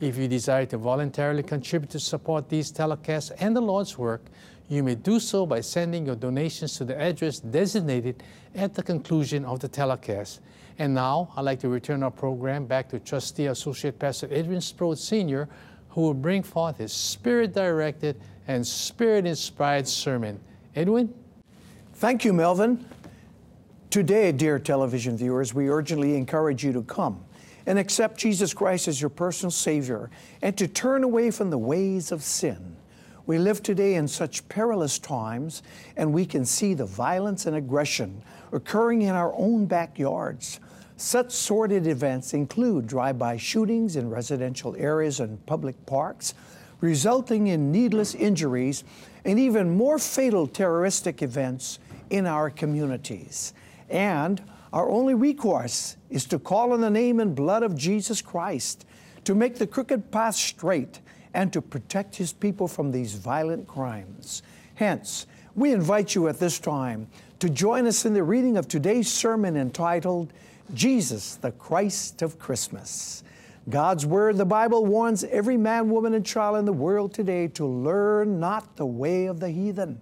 if 0.00 0.16
you 0.16 0.28
desire 0.28 0.64
to 0.64 0.78
voluntarily 0.78 1.42
contribute 1.42 1.90
to 1.90 2.00
support 2.00 2.48
these 2.48 2.72
telecasts 2.72 3.32
and 3.38 3.54
the 3.54 3.60
Lord's 3.60 3.98
work, 3.98 4.22
you 4.68 4.82
may 4.82 4.94
do 4.94 5.18
so 5.18 5.46
by 5.46 5.60
sending 5.60 6.06
your 6.06 6.16
donations 6.16 6.76
to 6.76 6.84
the 6.84 6.98
address 6.98 7.40
designated 7.40 8.22
at 8.54 8.74
the 8.74 8.82
conclusion 8.82 9.44
of 9.44 9.60
the 9.60 9.68
telecast. 9.68 10.40
And 10.78 10.94
now, 10.94 11.32
I'd 11.36 11.42
like 11.42 11.60
to 11.60 11.68
return 11.68 12.02
our 12.02 12.10
program 12.10 12.66
back 12.66 12.88
to 12.90 12.98
Trustee 12.98 13.46
Associate 13.46 13.98
Pastor 13.98 14.28
Edwin 14.30 14.60
Sprode 14.60 14.98
Sr., 14.98 15.48
who 15.88 16.02
will 16.02 16.14
bring 16.14 16.42
forth 16.42 16.76
his 16.78 16.92
spirit 16.92 17.52
directed 17.54 18.20
and 18.46 18.66
spirit 18.66 19.26
inspired 19.26 19.88
sermon. 19.88 20.38
Edwin? 20.76 21.12
Thank 21.94 22.24
you, 22.24 22.32
Melvin. 22.32 22.86
Today, 23.90 24.32
dear 24.32 24.58
television 24.58 25.16
viewers, 25.16 25.54
we 25.54 25.68
urgently 25.68 26.14
encourage 26.14 26.62
you 26.62 26.72
to 26.74 26.82
come 26.82 27.24
and 27.66 27.78
accept 27.78 28.18
Jesus 28.18 28.54
Christ 28.54 28.86
as 28.86 29.00
your 29.00 29.10
personal 29.10 29.50
Savior 29.50 30.10
and 30.42 30.56
to 30.58 30.68
turn 30.68 31.04
away 31.04 31.30
from 31.30 31.50
the 31.50 31.58
ways 31.58 32.12
of 32.12 32.22
sin. 32.22 32.77
We 33.28 33.36
live 33.36 33.62
today 33.62 33.96
in 33.96 34.08
such 34.08 34.48
perilous 34.48 34.98
times, 34.98 35.62
and 35.98 36.14
we 36.14 36.24
can 36.24 36.46
see 36.46 36.72
the 36.72 36.86
violence 36.86 37.44
and 37.44 37.54
aggression 37.56 38.22
occurring 38.52 39.02
in 39.02 39.10
our 39.10 39.34
own 39.36 39.66
backyards. 39.66 40.60
Such 40.96 41.32
sordid 41.32 41.86
events 41.86 42.32
include 42.32 42.86
drive 42.86 43.18
by 43.18 43.36
shootings 43.36 43.96
in 43.96 44.08
residential 44.08 44.74
areas 44.78 45.20
and 45.20 45.44
public 45.44 45.84
parks, 45.84 46.32
resulting 46.80 47.48
in 47.48 47.70
needless 47.70 48.14
injuries 48.14 48.82
and 49.26 49.38
even 49.38 49.76
more 49.76 49.98
fatal 49.98 50.46
terroristic 50.46 51.20
events 51.20 51.80
in 52.08 52.26
our 52.26 52.48
communities. 52.48 53.52
And 53.90 54.42
our 54.72 54.88
only 54.88 55.12
recourse 55.12 55.98
is 56.08 56.24
to 56.28 56.38
call 56.38 56.72
on 56.72 56.80
the 56.80 56.88
name 56.88 57.20
and 57.20 57.36
blood 57.36 57.62
of 57.62 57.76
Jesus 57.76 58.22
Christ 58.22 58.86
to 59.24 59.34
make 59.34 59.56
the 59.56 59.66
crooked 59.66 60.10
path 60.10 60.34
straight 60.34 61.00
and 61.34 61.52
to 61.52 61.60
protect 61.60 62.16
His 62.16 62.32
people 62.32 62.68
from 62.68 62.90
these 62.90 63.14
violent 63.14 63.66
crimes. 63.66 64.42
Hence, 64.74 65.26
we 65.54 65.72
invite 65.72 66.14
you 66.14 66.28
at 66.28 66.38
this 66.38 66.58
time 66.58 67.08
to 67.40 67.48
join 67.48 67.86
us 67.86 68.04
in 68.04 68.14
the 68.14 68.22
reading 68.22 68.56
of 68.56 68.68
today's 68.68 69.10
sermon 69.10 69.56
entitled 69.56 70.32
Jesus, 70.74 71.36
the 71.36 71.52
Christ 71.52 72.22
of 72.22 72.38
Christmas. 72.38 73.22
God's 73.68 74.06
Word, 74.06 74.38
the 74.38 74.46
Bible, 74.46 74.86
warns 74.86 75.24
every 75.24 75.56
man, 75.56 75.90
woman, 75.90 76.14
and 76.14 76.24
child 76.24 76.56
in 76.56 76.64
the 76.64 76.72
world 76.72 77.12
today 77.12 77.48
to 77.48 77.66
learn 77.66 78.40
not 78.40 78.76
the 78.76 78.86
way 78.86 79.26
of 79.26 79.40
the 79.40 79.50
heathen. 79.50 80.00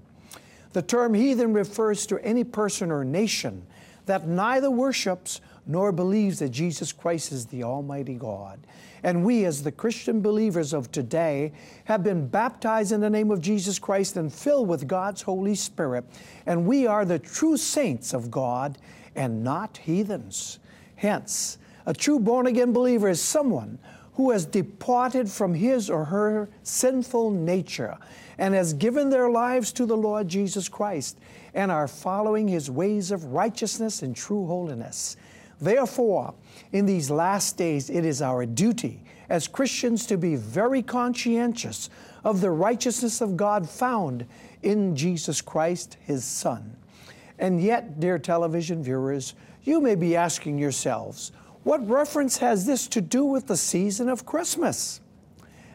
The 0.73 0.83
term 0.83 1.15
heathen 1.15 1.53
refers 1.53 2.07
to 2.07 2.19
any 2.19 2.45
person 2.45 2.91
or 2.91 3.05
nation 3.05 3.67
that 4.07 4.27
neither 4.27 4.71
worships 4.71 5.41
nor 5.67 5.91
believes 5.91 6.39
that 6.39 6.51
Jesus 6.51 6.93
Christ 6.93 7.33
is 7.33 7.47
the 7.47 7.65
Almighty 7.65 8.15
God. 8.15 8.61
And 9.07 9.25
we, 9.25 9.45
as 9.45 9.63
the 9.63 9.71
Christian 9.71 10.21
believers 10.21 10.73
of 10.73 10.91
today, 10.91 11.53
have 11.85 12.03
been 12.03 12.27
baptized 12.27 12.91
in 12.91 13.01
the 13.01 13.09
name 13.09 13.31
of 13.31 13.41
Jesus 13.41 13.79
Christ 13.79 14.17
and 14.17 14.33
filled 14.33 14.67
with 14.67 14.89
God's 14.89 15.23
Holy 15.23 15.55
Spirit. 15.55 16.05
And 16.45 16.67
we 16.67 16.89
are 16.89 17.05
the 17.05 17.21
true 17.21 17.57
saints 17.57 18.13
of 18.13 18.33
God 18.33 18.79
and 19.15 19.45
not 19.45 19.77
heathens. 19.77 20.59
Hence, 20.97 21.59
a 21.87 21.95
true 21.95 22.19
born 22.19 22.49
again 22.49 22.73
believer 22.73 23.09
is 23.09 23.23
someone 23.23 23.79
who 24.15 24.33
has 24.33 24.45
departed 24.45 25.31
from 25.31 25.55
his 25.55 25.89
or 25.89 26.07
her 26.07 26.49
sinful 26.65 27.31
nature 27.31 27.97
and 28.39 28.55
has 28.55 28.75
given 28.75 29.09
their 29.09 29.31
lives 29.31 29.71
to 29.75 29.87
the 29.87 29.97
Lord 29.97 30.27
Jesus 30.27 30.69
Christ 30.69 31.17
and 31.55 31.71
are 31.71 31.87
following 31.87 32.49
his 32.49 32.69
ways 32.69 33.13
of 33.13 33.27
righteousness 33.27 34.03
and 34.03 34.17
true 34.17 34.49
holiness. 34.49 35.17
Therefore, 35.61 36.35
in 36.73 36.87
these 36.87 37.11
last 37.11 37.57
days, 37.57 37.89
it 37.89 38.05
is 38.05 38.21
our 38.21 38.45
duty 38.47 39.03
as 39.29 39.49
Christians 39.49 40.07
to 40.07 40.17
be 40.17 40.37
very 40.37 40.83
conscientious 40.83 41.91
of 42.25 42.41
the 42.41 42.51
righteousness 42.51 43.21
of 43.21 43.37
God 43.37 43.69
found 43.69 44.27
in 44.63 44.95
Jesus 44.95 45.41
Christ, 45.41 45.97
His 46.01 46.25
Son. 46.25 46.77
And 47.39 47.63
yet, 47.63 48.01
dear 48.01 48.19
television 48.19 48.83
viewers, 48.83 49.35
you 49.63 49.81
may 49.81 49.95
be 49.95 50.17
asking 50.17 50.59
yourselves, 50.59 51.33
what 51.65 51.87
reference 51.89 52.39
has 52.39 52.67
this 52.67 52.87
to 52.89 53.01
do 53.01 53.25
with 53.25 53.47
the 53.47 53.57
season 53.57 54.09
of 54.09 54.25
Christmas? 54.25 55.01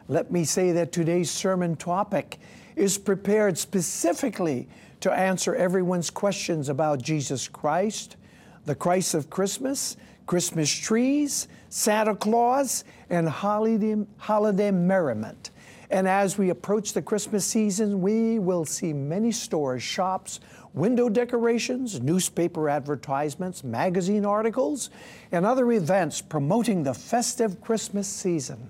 Let 0.08 0.32
me 0.32 0.46
say 0.46 0.72
that 0.72 0.92
today's 0.92 1.30
sermon 1.30 1.76
topic 1.76 2.40
is 2.76 2.98
prepared 2.98 3.58
specifically 3.58 4.70
to 5.02 5.12
answer 5.12 5.56
everyone's 5.56 6.10
questions 6.10 6.70
about 6.70 7.02
Jesus 7.02 7.48
Christ, 7.48 8.16
the 8.66 8.76
Christ 8.76 9.14
of 9.14 9.30
Christmas, 9.30 9.98
Christmas 10.26 10.72
trees, 10.72 11.48
Santa 11.70 12.16
Claus, 12.16 12.84
and 13.10 13.28
holiday, 13.28 13.96
holiday 14.18 14.72
merriment. 14.72 15.52
And 15.90 16.08
as 16.08 16.38
we 16.38 16.50
approach 16.50 16.94
the 16.94 17.02
Christmas 17.02 17.46
season, 17.46 18.02
we 18.02 18.40
will 18.40 18.64
see 18.64 18.94
many 18.94 19.32
stores, 19.32 19.84
shops, 19.84 20.40
window 20.74 21.10
decorations, 21.10 22.00
newspaper 22.00 22.70
advertisements, 22.70 23.62
magazine 23.64 24.26
articles, 24.26 24.90
and 25.34 25.46
other 25.46 25.70
events 25.74 26.22
promoting 26.22 26.84
the 26.84 26.94
festive 26.94 27.60
Christmas 27.60 28.08
season. 28.08 28.70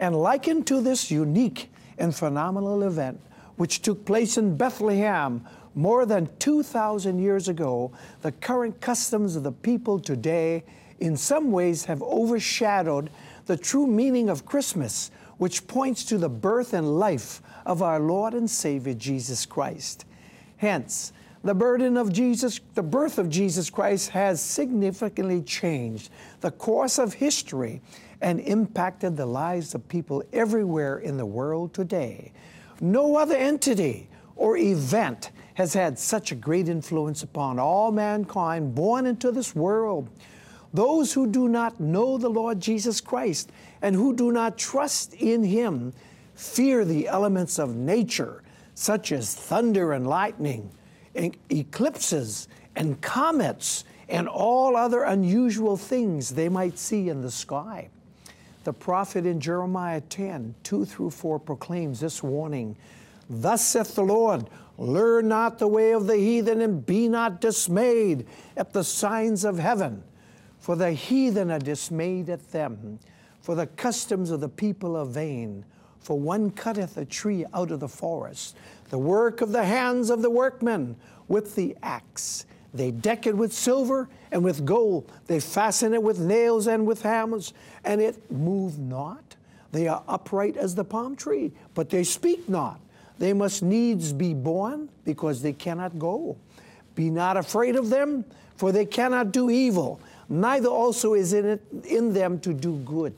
And 0.00 0.16
likened 0.16 0.66
to 0.68 0.80
this 0.80 1.10
unique 1.10 1.70
and 1.98 2.14
phenomenal 2.14 2.82
event, 2.82 3.20
which 3.56 3.82
took 3.82 4.04
place 4.06 4.38
in 4.38 4.56
Bethlehem 4.56 5.46
more 5.74 6.06
than 6.06 6.28
2,000 6.38 7.18
years 7.18 7.48
ago, 7.48 7.92
the 8.22 8.32
current 8.32 8.80
customs 8.80 9.36
of 9.36 9.42
the 9.42 9.52
people 9.52 9.98
today 9.98 10.64
in 11.00 11.16
some 11.16 11.50
ways 11.50 11.84
have 11.86 12.02
overshadowed 12.02 13.10
the 13.46 13.56
true 13.56 13.86
meaning 13.86 14.28
of 14.28 14.46
Christmas, 14.46 15.10
which 15.38 15.66
points 15.66 16.04
to 16.04 16.18
the 16.18 16.28
birth 16.28 16.72
and 16.72 16.98
life 16.98 17.42
of 17.66 17.82
our 17.82 17.98
Lord 17.98 18.34
and 18.34 18.48
Savior 18.48 18.94
Jesus 18.94 19.44
Christ. 19.44 20.04
Hence, 20.56 21.12
the 21.42 21.54
burden 21.54 21.98
of 21.98 22.10
Jesus, 22.12 22.60
the 22.74 22.82
birth 22.82 23.18
of 23.18 23.28
Jesus 23.28 23.68
Christ 23.68 24.10
has 24.10 24.40
significantly 24.40 25.42
changed 25.42 26.08
the 26.40 26.50
course 26.50 26.98
of 26.98 27.14
history 27.14 27.82
and 28.22 28.40
impacted 28.40 29.16
the 29.16 29.26
lives 29.26 29.74
of 29.74 29.86
people 29.88 30.22
everywhere 30.32 30.98
in 30.98 31.18
the 31.18 31.26
world 31.26 31.74
today. 31.74 32.32
No 32.80 33.16
other 33.16 33.36
entity 33.36 34.08
or 34.36 34.56
event 34.56 35.30
has 35.54 35.74
had 35.74 35.98
such 35.98 36.32
a 36.32 36.36
great 36.36 36.68
influence 36.68 37.22
upon 37.22 37.58
all 37.58 37.92
mankind 37.92 38.74
born 38.74 39.06
into 39.06 39.30
this 39.30 39.54
world. 39.54 40.08
Those 40.72 41.12
who 41.12 41.28
do 41.28 41.48
not 41.48 41.78
know 41.78 42.18
the 42.18 42.28
Lord 42.28 42.60
Jesus 42.60 43.00
Christ 43.00 43.50
and 43.80 43.94
who 43.94 44.14
do 44.14 44.32
not 44.32 44.58
trust 44.58 45.14
in 45.14 45.44
Him 45.44 45.92
fear 46.34 46.84
the 46.84 47.06
elements 47.06 47.58
of 47.58 47.76
nature, 47.76 48.42
such 48.74 49.12
as 49.12 49.34
thunder 49.34 49.92
and 49.92 50.06
lightning, 50.06 50.70
and 51.14 51.36
eclipses 51.48 52.48
and 52.74 53.00
comets, 53.00 53.84
and 54.08 54.26
all 54.26 54.76
other 54.76 55.04
unusual 55.04 55.76
things 55.76 56.30
they 56.30 56.48
might 56.48 56.76
see 56.76 57.08
in 57.08 57.22
the 57.22 57.30
sky. 57.30 57.88
The 58.64 58.72
prophet 58.72 59.26
in 59.26 59.40
Jeremiah 59.40 60.00
10 60.00 60.56
2 60.64 60.84
through 60.84 61.10
4 61.10 61.38
proclaims 61.38 62.00
this 62.00 62.22
warning 62.22 62.76
Thus 63.30 63.64
saith 63.64 63.94
the 63.94 64.02
Lord, 64.02 64.46
Learn 64.76 65.28
not 65.28 65.58
the 65.58 65.68
way 65.68 65.92
of 65.92 66.06
the 66.06 66.16
heathen, 66.16 66.60
and 66.60 66.84
be 66.84 67.08
not 67.08 67.40
dismayed 67.40 68.26
at 68.56 68.72
the 68.72 68.84
signs 68.84 69.44
of 69.44 69.58
heaven. 69.58 70.02
For 70.58 70.76
the 70.76 70.92
heathen 70.92 71.50
are 71.50 71.58
dismayed 71.58 72.28
at 72.30 72.50
them, 72.50 72.98
for 73.40 73.54
the 73.54 73.66
customs 73.66 74.30
of 74.30 74.40
the 74.40 74.48
people 74.48 74.96
are 74.96 75.04
vain. 75.04 75.64
For 76.00 76.18
one 76.18 76.50
cutteth 76.50 76.96
a 76.96 77.04
tree 77.04 77.44
out 77.54 77.70
of 77.70 77.80
the 77.80 77.88
forest, 77.88 78.56
the 78.90 78.98
work 78.98 79.40
of 79.40 79.52
the 79.52 79.64
hands 79.64 80.10
of 80.10 80.22
the 80.22 80.30
workmen 80.30 80.96
with 81.28 81.54
the 81.54 81.76
axe. 81.82 82.46
They 82.74 82.90
deck 82.90 83.26
it 83.26 83.36
with 83.36 83.52
silver 83.52 84.08
and 84.32 84.42
with 84.42 84.64
gold. 84.64 85.10
They 85.26 85.38
fasten 85.38 85.94
it 85.94 86.02
with 86.02 86.18
nails 86.18 86.66
and 86.66 86.86
with 86.86 87.02
hammers, 87.02 87.54
and 87.84 88.00
it 88.00 88.30
move 88.30 88.78
not. 88.78 89.36
They 89.70 89.86
are 89.86 90.02
upright 90.08 90.56
as 90.56 90.74
the 90.74 90.84
palm 90.84 91.14
tree, 91.14 91.52
but 91.74 91.90
they 91.90 92.04
speak 92.04 92.48
not. 92.48 92.80
They 93.18 93.32
must 93.32 93.62
needs 93.62 94.12
be 94.12 94.34
born 94.34 94.88
because 95.04 95.42
they 95.42 95.52
cannot 95.52 95.98
go. 95.98 96.36
Be 96.94 97.10
not 97.10 97.36
afraid 97.36 97.76
of 97.76 97.90
them, 97.90 98.24
for 98.56 98.72
they 98.72 98.86
cannot 98.86 99.32
do 99.32 99.50
evil, 99.50 100.00
neither 100.28 100.68
also 100.68 101.14
is 101.14 101.32
in 101.32 101.44
it 101.44 101.62
in 101.84 102.12
them 102.12 102.38
to 102.40 102.52
do 102.52 102.76
good. 102.78 103.14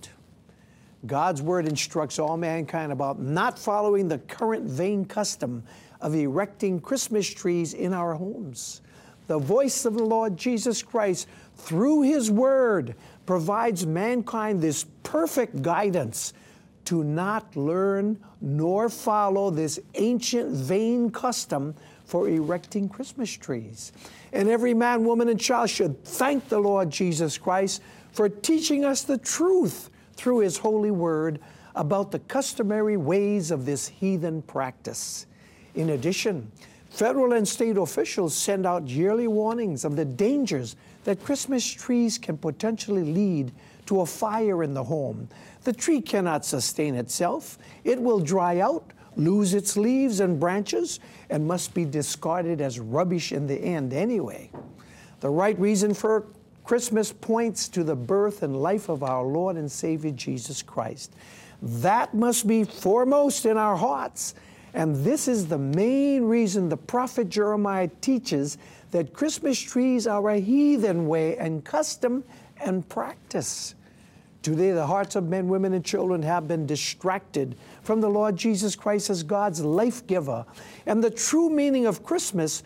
God's 1.06 1.42
word 1.42 1.68
instructs 1.68 2.18
all 2.18 2.36
mankind 2.36 2.90
about 2.90 3.20
not 3.20 3.58
following 3.58 4.08
the 4.08 4.18
current 4.18 4.64
vain 4.64 5.04
custom 5.04 5.62
of 6.00 6.14
erecting 6.14 6.80
Christmas 6.80 7.28
trees 7.28 7.74
in 7.74 7.92
our 7.92 8.14
homes. 8.14 8.80
The 9.26 9.38
voice 9.38 9.84
of 9.84 9.94
the 9.94 10.04
Lord 10.04 10.36
Jesus 10.36 10.82
Christ, 10.82 11.28
through 11.56 12.02
His 12.02 12.30
Word, 12.30 12.94
provides 13.24 13.86
mankind 13.86 14.60
this 14.60 14.86
perfect 15.02 15.62
guidance 15.62 16.32
to 16.86 17.04
not 17.04 17.56
learn 17.56 18.18
nor 18.40 18.88
follow 18.88 19.50
this 19.50 19.78
ancient 19.94 20.50
vain 20.50 21.10
custom 21.10 21.74
for 22.04 22.28
erecting 22.28 22.88
Christmas 22.88 23.30
trees. 23.30 23.92
And 24.32 24.48
every 24.48 24.74
man, 24.74 25.04
woman, 25.04 25.28
and 25.28 25.40
child 25.40 25.70
should 25.70 26.02
thank 26.04 26.48
the 26.48 26.58
Lord 26.58 26.90
Jesus 26.90 27.36
Christ 27.38 27.82
for 28.12 28.28
teaching 28.28 28.84
us 28.84 29.02
the 29.02 29.18
truth 29.18 29.90
through 30.14 30.38
His 30.38 30.58
holy 30.58 30.90
word 30.90 31.40
about 31.74 32.10
the 32.10 32.20
customary 32.20 32.96
ways 32.96 33.50
of 33.50 33.66
this 33.66 33.88
heathen 33.88 34.42
practice. 34.42 35.26
In 35.74 35.90
addition, 35.90 36.50
federal 36.88 37.34
and 37.34 37.46
state 37.46 37.76
officials 37.76 38.34
send 38.34 38.64
out 38.64 38.88
yearly 38.88 39.28
warnings 39.28 39.84
of 39.84 39.96
the 39.96 40.04
dangers 40.04 40.76
that 41.04 41.22
Christmas 41.22 41.66
trees 41.66 42.16
can 42.16 42.38
potentially 42.38 43.04
lead 43.04 43.52
to 43.86 44.00
a 44.00 44.06
fire 44.06 44.62
in 44.62 44.74
the 44.74 44.84
home. 44.84 45.28
The 45.64 45.72
tree 45.72 46.00
cannot 46.00 46.44
sustain 46.44 46.94
itself, 46.94 47.58
it 47.84 48.00
will 48.00 48.20
dry 48.20 48.60
out, 48.60 48.92
lose 49.16 49.54
its 49.54 49.76
leaves 49.76 50.20
and 50.20 50.38
branches, 50.38 51.00
and 51.30 51.46
must 51.46 51.74
be 51.74 51.84
discarded 51.84 52.60
as 52.60 52.78
rubbish 52.78 53.32
in 53.32 53.46
the 53.46 53.56
end 53.56 53.92
anyway. 53.92 54.50
The 55.20 55.30
right 55.30 55.58
reason 55.58 55.94
for 55.94 56.26
Christmas 56.64 57.12
points 57.12 57.68
to 57.70 57.84
the 57.84 57.94
birth 57.94 58.42
and 58.42 58.60
life 58.60 58.88
of 58.88 59.02
our 59.04 59.22
Lord 59.22 59.56
and 59.56 59.70
Savior 59.70 60.10
Jesus 60.10 60.62
Christ. 60.62 61.14
That 61.62 62.12
must 62.12 62.46
be 62.46 62.64
foremost 62.64 63.46
in 63.46 63.56
our 63.56 63.76
hearts. 63.76 64.34
And 64.74 64.96
this 64.96 65.28
is 65.28 65.46
the 65.46 65.58
main 65.58 66.24
reason 66.24 66.68
the 66.68 66.76
prophet 66.76 67.28
Jeremiah 67.28 67.88
teaches 68.00 68.58
that 68.90 69.14
Christmas 69.14 69.58
trees 69.58 70.06
are 70.06 70.28
a 70.28 70.38
heathen 70.38 71.06
way 71.06 71.36
and 71.38 71.64
custom 71.64 72.24
and 72.60 72.86
practice. 72.88 73.75
Today, 74.46 74.70
the 74.70 74.86
hearts 74.86 75.16
of 75.16 75.28
men, 75.28 75.48
women, 75.48 75.72
and 75.72 75.84
children 75.84 76.22
have 76.22 76.46
been 76.46 76.66
distracted 76.66 77.56
from 77.82 78.00
the 78.00 78.08
Lord 78.08 78.36
Jesus 78.36 78.76
Christ 78.76 79.10
as 79.10 79.24
God's 79.24 79.60
life 79.60 80.06
giver 80.06 80.46
and 80.86 81.02
the 81.02 81.10
true 81.10 81.50
meaning 81.50 81.84
of 81.84 82.04
Christmas 82.04 82.62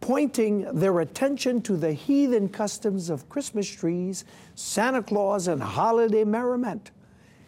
pointing 0.00 0.62
their 0.76 0.98
attention 0.98 1.62
to 1.62 1.76
the 1.76 1.92
heathen 1.92 2.48
customs 2.48 3.08
of 3.08 3.28
Christmas 3.28 3.68
trees, 3.70 4.24
Santa 4.56 5.00
Claus, 5.00 5.46
and 5.46 5.62
holiday 5.62 6.24
merriment. 6.24 6.90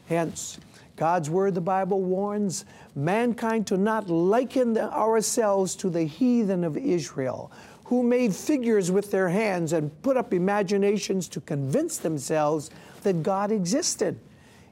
Hence, 0.06 0.60
God's 0.94 1.28
Word, 1.28 1.56
the 1.56 1.60
Bible, 1.60 2.00
warns 2.00 2.64
mankind 2.94 3.66
to 3.66 3.76
not 3.76 4.08
liken 4.08 4.78
ourselves 4.78 5.74
to 5.74 5.90
the 5.90 6.04
heathen 6.04 6.62
of 6.62 6.76
Israel, 6.76 7.50
who 7.84 8.02
made 8.02 8.34
figures 8.34 8.90
with 8.90 9.10
their 9.10 9.28
hands 9.28 9.72
and 9.72 10.02
put 10.02 10.16
up 10.16 10.32
imaginations 10.32 11.28
to 11.28 11.40
convince 11.40 11.98
themselves 11.98 12.70
that 13.02 13.22
God 13.22 13.52
existed. 13.52 14.18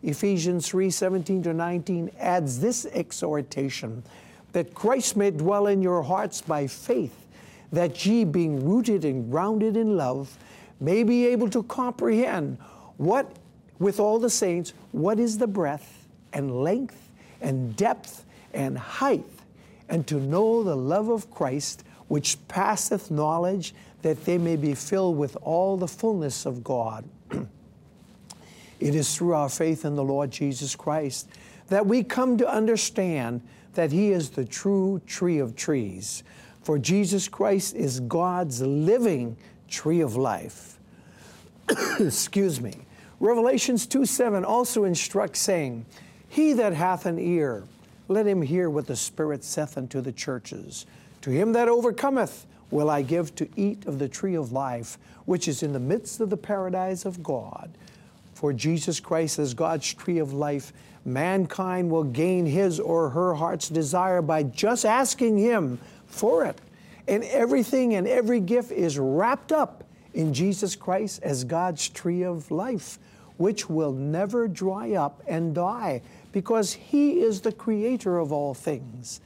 Ephesians 0.02 0.68
3 0.68 0.90
17 0.90 1.42
to 1.44 1.54
19 1.54 2.10
adds 2.18 2.60
this 2.60 2.86
exhortation 2.86 4.02
that 4.52 4.74
Christ 4.74 5.16
may 5.16 5.30
dwell 5.30 5.66
in 5.66 5.82
your 5.82 6.02
hearts 6.02 6.42
by 6.42 6.66
faith 6.66 7.22
that 7.72 8.04
ye, 8.04 8.24
being 8.24 8.64
rooted 8.68 9.04
and 9.04 9.30
grounded 9.30 9.76
in 9.76 9.96
love, 9.96 10.36
may 10.78 11.02
be 11.02 11.26
able 11.26 11.48
to 11.48 11.62
comprehend 11.64 12.58
what, 12.98 13.36
with 13.78 13.98
all 13.98 14.18
the 14.18 14.28
saints, 14.28 14.74
what 14.92 15.18
is 15.18 15.38
the 15.38 15.46
breadth 15.46 16.06
and 16.32 16.62
length 16.62 17.10
and 17.40 17.74
depth 17.76 18.24
and 18.52 18.76
height, 18.76 19.24
and 19.88 20.06
to 20.06 20.16
know 20.16 20.62
the 20.62 20.76
love 20.76 21.08
of 21.08 21.30
Christ, 21.30 21.82
which 22.12 22.36
passeth 22.46 23.10
knowledge, 23.10 23.74
that 24.02 24.26
they 24.26 24.36
may 24.36 24.56
be 24.56 24.74
filled 24.74 25.16
with 25.16 25.34
all 25.40 25.78
the 25.78 25.88
fullness 25.88 26.44
of 26.44 26.62
God. 26.62 27.04
it 28.80 28.94
is 28.94 29.16
through 29.16 29.32
our 29.32 29.48
faith 29.48 29.86
in 29.86 29.94
the 29.94 30.04
Lord 30.04 30.30
Jesus 30.30 30.76
Christ 30.76 31.26
that 31.68 31.86
we 31.86 32.04
come 32.04 32.36
to 32.36 32.46
understand 32.46 33.40
that 33.72 33.92
He 33.92 34.12
is 34.12 34.28
the 34.28 34.44
true 34.44 35.00
tree 35.06 35.38
of 35.38 35.56
trees 35.56 36.22
for 36.62 36.78
Jesus 36.78 37.28
Christ 37.28 37.74
is 37.74 38.00
God's 38.00 38.62
living 38.62 39.36
tree 39.68 40.00
of 40.00 40.16
life. 40.16 40.78
Excuse 41.98 42.60
me. 42.60 42.74
Revelations 43.20 43.86
2 43.86 44.06
7 44.06 44.44
also 44.44 44.84
instructs, 44.84 45.40
saying, 45.40 45.86
He 46.28 46.52
that 46.52 46.72
hath 46.72 47.06
an 47.06 47.18
ear, 47.18 47.64
let 48.08 48.26
him 48.26 48.42
hear 48.42 48.68
what 48.70 48.86
the 48.86 48.96
Spirit 48.96 49.44
saith 49.44 49.76
unto 49.76 50.00
the 50.00 50.12
churches. 50.12 50.86
To 51.22 51.30
him 51.30 51.52
that 51.52 51.68
overcometh 51.68 52.46
will 52.70 52.90
I 52.90 53.02
give 53.02 53.34
to 53.36 53.48
eat 53.56 53.86
of 53.86 53.98
the 53.98 54.08
tree 54.08 54.34
of 54.34 54.52
life, 54.52 54.98
which 55.24 55.46
is 55.46 55.62
in 55.62 55.72
the 55.72 55.80
midst 55.80 56.20
of 56.20 56.30
the 56.30 56.36
paradise 56.36 57.04
of 57.04 57.22
God. 57.22 57.70
For 58.34 58.52
Jesus 58.52 58.98
Christ 58.98 59.38
is 59.38 59.54
God's 59.54 59.94
tree 59.94 60.18
of 60.18 60.32
life. 60.32 60.72
Mankind 61.04 61.90
will 61.90 62.04
gain 62.04 62.46
his 62.46 62.80
or 62.80 63.10
her 63.10 63.34
heart's 63.34 63.68
desire 63.68 64.22
by 64.22 64.42
just 64.42 64.84
asking 64.84 65.38
Him 65.38 65.78
for 66.06 66.44
it. 66.44 66.60
And 67.06 67.22
everything 67.24 67.94
and 67.94 68.08
every 68.08 68.40
gift 68.40 68.72
is 68.72 68.98
wrapped 68.98 69.52
up 69.52 69.84
in 70.14 70.34
Jesus 70.34 70.76
Christ 70.76 71.22
as 71.22 71.44
God's 71.44 71.88
tree 71.88 72.22
of 72.22 72.50
life, 72.50 72.98
which 73.36 73.68
will 73.68 73.92
never 73.92 74.48
dry 74.48 74.92
up 74.92 75.22
and 75.26 75.54
die 75.54 76.02
because 76.32 76.72
He 76.72 77.20
is 77.20 77.40
the 77.40 77.52
creator 77.52 78.18
of 78.18 78.32
all 78.32 78.54
things. 78.54 79.20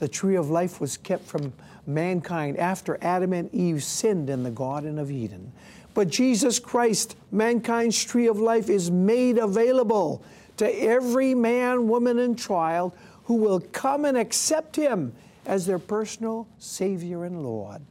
The 0.00 0.08
tree 0.08 0.36
of 0.36 0.48
life 0.48 0.80
was 0.80 0.96
kept 0.96 1.26
from 1.26 1.52
mankind 1.86 2.56
after 2.56 2.96
Adam 3.02 3.34
and 3.34 3.54
Eve 3.54 3.84
sinned 3.84 4.30
in 4.30 4.42
the 4.42 4.50
Garden 4.50 4.98
of 4.98 5.10
Eden. 5.10 5.52
But 5.92 6.08
Jesus 6.08 6.58
Christ, 6.58 7.16
mankind's 7.30 8.02
tree 8.02 8.26
of 8.26 8.40
life, 8.40 8.70
is 8.70 8.90
made 8.90 9.36
available 9.36 10.24
to 10.56 10.66
every 10.82 11.34
man, 11.34 11.86
woman, 11.86 12.18
and 12.18 12.38
child 12.38 12.92
who 13.24 13.34
will 13.34 13.60
come 13.60 14.06
and 14.06 14.16
accept 14.16 14.74
Him 14.74 15.12
as 15.44 15.66
their 15.66 15.78
personal 15.78 16.48
Savior 16.58 17.26
and 17.26 17.42
Lord. 17.42 17.82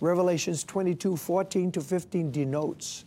Revelations 0.00 0.64
22 0.64 1.18
14 1.18 1.70
to 1.72 1.82
15 1.82 2.30
denotes 2.30 3.04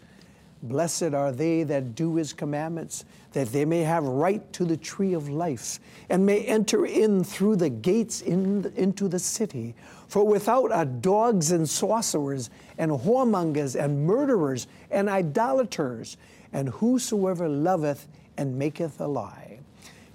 Blessed 0.68 1.14
are 1.14 1.32
they 1.32 1.64
that 1.64 1.96
do 1.96 2.16
his 2.16 2.34
commandments, 2.34 3.06
that 3.34 3.52
they 3.52 3.66
may 3.66 3.82
have 3.82 4.04
right 4.04 4.52
to 4.54 4.66
the 4.66 4.78
tree 4.78 5.14
of 5.14 5.30
life, 5.30 5.80
and 6.10 6.26
may 6.26 6.44
enter 6.46 6.86
in 6.86 7.24
through 7.24 7.58
the 7.58 7.70
gates 7.70 8.22
in, 8.22 8.72
into 8.76 9.08
the 9.08 9.20
city. 9.20 9.76
For 10.08 10.26
without 10.26 10.72
are 10.72 10.86
dogs 10.86 11.52
and 11.52 11.70
sorcerers, 11.70 12.50
and 12.78 12.92
whoremongers, 12.92 13.80
and 13.80 14.06
murderers, 14.06 14.68
and 14.90 15.10
idolaters, 15.10 16.18
and 16.52 16.70
whosoever 16.70 17.48
loveth 17.48 18.08
and 18.38 18.58
maketh 18.58 19.00
a 19.00 19.08
lie. 19.08 19.60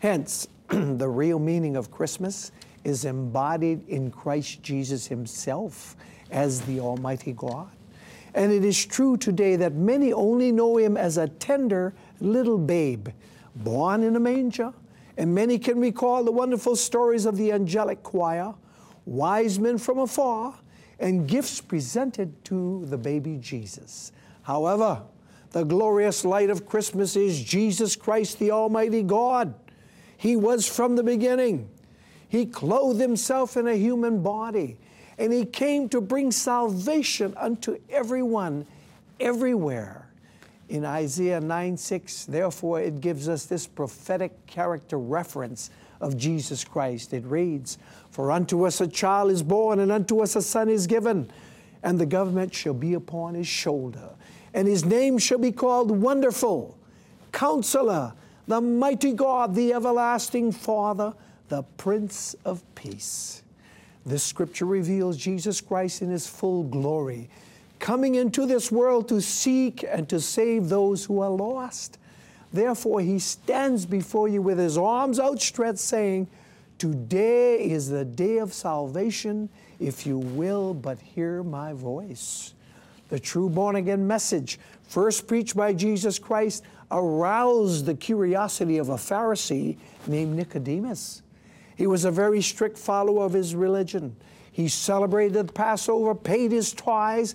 Hence, 0.00 0.48
the 0.68 1.08
real 1.08 1.38
meaning 1.38 1.76
of 1.76 1.90
Christmas 1.90 2.52
is 2.84 3.04
embodied 3.04 3.86
in 3.88 4.10
Christ 4.10 4.62
Jesus 4.62 5.06
Himself 5.06 5.96
as 6.30 6.62
the 6.62 6.80
Almighty 6.80 7.32
God. 7.32 7.68
And 8.34 8.52
it 8.52 8.64
is 8.64 8.84
true 8.84 9.16
today 9.16 9.56
that 9.56 9.74
many 9.74 10.12
only 10.12 10.52
know 10.52 10.76
Him 10.76 10.96
as 10.96 11.16
a 11.16 11.28
tender 11.28 11.94
little 12.20 12.58
babe, 12.58 13.08
born 13.56 14.02
in 14.02 14.16
a 14.16 14.20
manger. 14.20 14.72
And 15.16 15.34
many 15.34 15.58
can 15.58 15.80
recall 15.80 16.24
the 16.24 16.32
wonderful 16.32 16.76
stories 16.76 17.26
of 17.26 17.36
the 17.36 17.52
angelic 17.52 18.02
choir, 18.02 18.54
wise 19.04 19.58
men 19.58 19.78
from 19.78 19.98
afar, 19.98 20.54
and 20.98 21.26
gifts 21.26 21.60
presented 21.60 22.44
to 22.44 22.86
the 22.86 22.98
baby 22.98 23.38
Jesus. 23.38 24.12
However, 24.42 25.02
the 25.50 25.64
glorious 25.64 26.24
light 26.24 26.50
of 26.50 26.66
Christmas 26.66 27.16
is 27.16 27.42
Jesus 27.42 27.96
Christ, 27.96 28.38
the 28.38 28.52
Almighty 28.52 29.02
God. 29.02 29.54
He 30.16 30.36
was 30.36 30.68
from 30.68 30.96
the 30.96 31.02
beginning. 31.02 31.68
He 32.28 32.46
clothed 32.46 33.00
himself 33.00 33.56
in 33.56 33.66
a 33.66 33.74
human 33.74 34.22
body, 34.22 34.78
and 35.20 35.34
he 35.34 35.44
came 35.44 35.86
to 35.90 36.00
bring 36.00 36.32
salvation 36.32 37.34
unto 37.36 37.78
everyone, 37.90 38.66
everywhere. 39.20 40.08
In 40.70 40.86
Isaiah 40.86 41.42
9 41.42 41.76
6, 41.76 42.24
therefore, 42.24 42.80
it 42.80 43.02
gives 43.02 43.28
us 43.28 43.44
this 43.44 43.66
prophetic 43.66 44.46
character 44.46 44.98
reference 44.98 45.70
of 46.00 46.16
Jesus 46.16 46.64
Christ. 46.64 47.12
It 47.12 47.24
reads, 47.26 47.76
For 48.10 48.32
unto 48.32 48.64
us 48.64 48.80
a 48.80 48.86
child 48.86 49.30
is 49.30 49.42
born, 49.42 49.80
and 49.80 49.92
unto 49.92 50.20
us 50.20 50.36
a 50.36 50.42
son 50.42 50.70
is 50.70 50.86
given, 50.86 51.30
and 51.82 51.98
the 51.98 52.06
government 52.06 52.54
shall 52.54 52.72
be 52.72 52.94
upon 52.94 53.34
his 53.34 53.46
shoulder. 53.46 54.08
And 54.54 54.66
his 54.66 54.86
name 54.86 55.18
shall 55.18 55.38
be 55.38 55.52
called 55.52 55.90
Wonderful, 55.90 56.78
Counselor, 57.30 58.14
the 58.46 58.62
Mighty 58.62 59.12
God, 59.12 59.54
the 59.54 59.74
Everlasting 59.74 60.52
Father, 60.52 61.12
the 61.48 61.62
Prince 61.76 62.34
of 62.46 62.62
Peace. 62.74 63.42
This 64.06 64.22
scripture 64.22 64.64
reveals 64.64 65.16
Jesus 65.16 65.60
Christ 65.60 66.02
in 66.02 66.10
his 66.10 66.26
full 66.26 66.64
glory, 66.64 67.28
coming 67.78 68.14
into 68.14 68.46
this 68.46 68.72
world 68.72 69.08
to 69.08 69.20
seek 69.20 69.84
and 69.86 70.08
to 70.08 70.20
save 70.20 70.68
those 70.68 71.04
who 71.04 71.20
are 71.20 71.30
lost. 71.30 71.98
Therefore, 72.52 73.00
he 73.00 73.18
stands 73.18 73.86
before 73.86 74.28
you 74.28 74.42
with 74.42 74.58
his 74.58 74.76
arms 74.76 75.20
outstretched, 75.20 75.78
saying, 75.78 76.28
Today 76.78 77.62
is 77.70 77.88
the 77.90 78.04
day 78.04 78.38
of 78.38 78.54
salvation, 78.54 79.50
if 79.78 80.06
you 80.06 80.18
will 80.18 80.72
but 80.72 80.98
hear 80.98 81.42
my 81.42 81.74
voice. 81.74 82.54
The 83.10 83.20
true 83.20 83.50
born 83.50 83.76
again 83.76 84.06
message, 84.06 84.58
first 84.88 85.26
preached 85.26 85.56
by 85.56 85.74
Jesus 85.74 86.18
Christ, 86.18 86.64
aroused 86.90 87.86
the 87.86 87.94
curiosity 87.94 88.78
of 88.78 88.88
a 88.88 88.94
Pharisee 88.94 89.76
named 90.06 90.36
Nicodemus. 90.36 91.22
He 91.76 91.86
was 91.86 92.04
a 92.04 92.10
very 92.10 92.42
strict 92.42 92.78
follower 92.78 93.24
of 93.24 93.32
his 93.32 93.54
religion. 93.54 94.16
He 94.52 94.68
celebrated 94.68 95.34
the 95.34 95.52
Passover, 95.52 96.14
paid 96.14 96.52
his 96.52 96.72
tithes, 96.72 97.34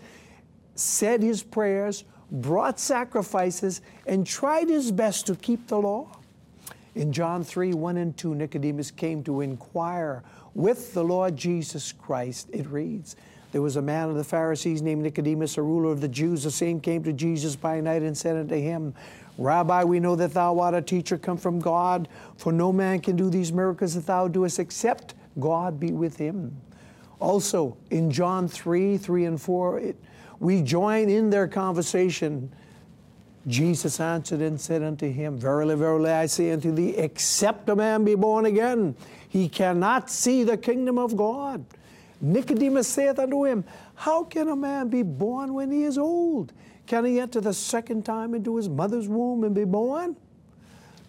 said 0.75 1.23
his 1.23 1.41
prayers, 1.41 2.03
brought 2.31 2.79
sacrifices, 2.79 3.81
and 4.05 4.25
tried 4.27 4.69
his 4.69 4.91
best 4.91 5.27
to 5.27 5.36
keep 5.36 5.67
the 5.67 5.79
law. 5.79 6.09
In 6.95 7.11
John 7.11 7.43
3 7.43 7.73
1 7.73 7.97
and 7.97 8.15
2, 8.15 8.36
Nicodemus 8.36 8.91
came 8.91 9.23
to 9.23 9.41
inquire 9.41 10.23
with 10.53 10.93
the 10.93 11.03
Lord 11.03 11.36
Jesus 11.36 11.91
Christ. 11.91 12.49
It 12.53 12.67
reads, 12.67 13.15
There 13.51 13.61
was 13.61 13.75
a 13.75 13.81
man 13.81 14.09
of 14.09 14.15
the 14.15 14.23
Pharisees 14.23 14.81
named 14.81 15.03
Nicodemus, 15.03 15.57
a 15.57 15.61
ruler 15.61 15.91
of 15.91 15.99
the 15.99 16.07
Jews. 16.07 16.43
The 16.43 16.51
same 16.51 16.79
came 16.79 17.03
to 17.03 17.13
Jesus 17.13 17.55
by 17.55 17.81
night 17.81 18.01
and 18.01 18.17
said 18.17 18.38
unto 18.38 18.55
him, 18.55 18.93
Rabbi, 19.38 19.83
we 19.83 19.99
know 19.99 20.15
that 20.15 20.33
thou 20.33 20.59
art 20.59 20.75
a 20.75 20.81
teacher 20.81 21.17
come 21.17 21.38
from 21.38 21.59
God, 21.59 22.07
for 22.38 22.53
no 22.53 22.71
man 22.71 23.01
can 23.01 23.15
do 23.15 23.29
these 23.29 23.51
miracles 23.51 23.95
that 23.95 24.05
thou 24.05 24.27
doest 24.27 24.59
except 24.59 25.13
God 25.39 25.79
be 25.79 25.91
with 25.91 26.17
him. 26.17 26.55
Also, 27.19 27.77
in 27.91 28.11
John 28.11 28.47
3 28.47 28.97
3 28.97 29.25
and 29.25 29.41
4, 29.41 29.79
it, 29.79 29.95
we 30.39 30.61
join 30.61 31.09
in 31.09 31.29
their 31.29 31.47
conversation. 31.47 32.51
Jesus 33.47 33.99
answered 33.99 34.41
and 34.41 34.59
said 34.59 34.81
unto 34.81 35.09
him, 35.11 35.38
Verily, 35.38 35.75
verily, 35.75 36.11
I 36.11 36.25
say 36.25 36.51
unto 36.51 36.73
thee, 36.73 36.95
except 36.97 37.69
a 37.69 37.75
man 37.75 38.03
be 38.03 38.15
born 38.15 38.45
again, 38.45 38.95
he 39.29 39.47
cannot 39.47 40.09
see 40.09 40.43
the 40.43 40.57
kingdom 40.57 40.97
of 40.97 41.15
God. 41.15 41.63
Nicodemus 42.21 42.88
saith 42.88 43.19
unto 43.19 43.45
him, 43.45 43.63
How 43.93 44.23
can 44.23 44.47
a 44.47 44.55
man 44.55 44.89
be 44.89 45.03
born 45.03 45.53
when 45.53 45.71
he 45.71 45.83
is 45.83 45.97
old? 45.97 46.53
Can 46.88 47.05
he 47.05 47.19
enter 47.19 47.41
the 47.41 47.53
second 47.53 48.05
time 48.05 48.36
into 48.36 48.57
his 48.57 48.69
mother's 48.69 49.07
womb 49.07 49.43
and 49.43 49.55
be 49.55 49.63
born? 49.63 50.15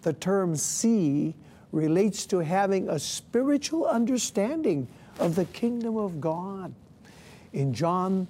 The 0.01 0.13
term 0.13 0.55
see 0.55 1.35
relates 1.71 2.25
to 2.27 2.39
having 2.39 2.89
a 2.89 2.97
spiritual 2.97 3.85
understanding 3.85 4.87
of 5.19 5.35
the 5.35 5.45
kingdom 5.45 5.97
of 5.97 6.19
God. 6.19 6.73
In 7.53 7.73
John 7.73 8.27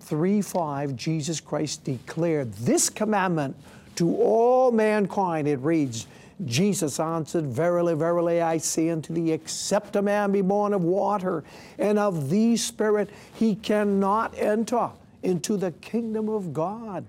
3 0.00 0.42
5, 0.42 0.96
Jesus 0.96 1.40
Christ 1.40 1.84
declared 1.84 2.52
this 2.54 2.90
commandment 2.90 3.56
to 3.96 4.16
all 4.16 4.72
mankind. 4.72 5.46
It 5.46 5.60
reads, 5.60 6.06
Jesus 6.44 6.98
answered, 6.98 7.46
Verily, 7.46 7.94
verily, 7.94 8.42
I 8.42 8.58
say 8.58 8.90
unto 8.90 9.14
thee, 9.14 9.32
except 9.32 9.94
a 9.94 10.02
man 10.02 10.32
be 10.32 10.40
born 10.40 10.72
of 10.72 10.82
water 10.82 11.44
and 11.78 11.98
of 11.98 12.28
the 12.28 12.56
Spirit, 12.56 13.10
he 13.34 13.54
cannot 13.54 14.36
enter 14.36 14.90
into 15.24 15.56
the 15.56 15.72
kingdom 15.72 16.28
of 16.28 16.52
God. 16.52 17.04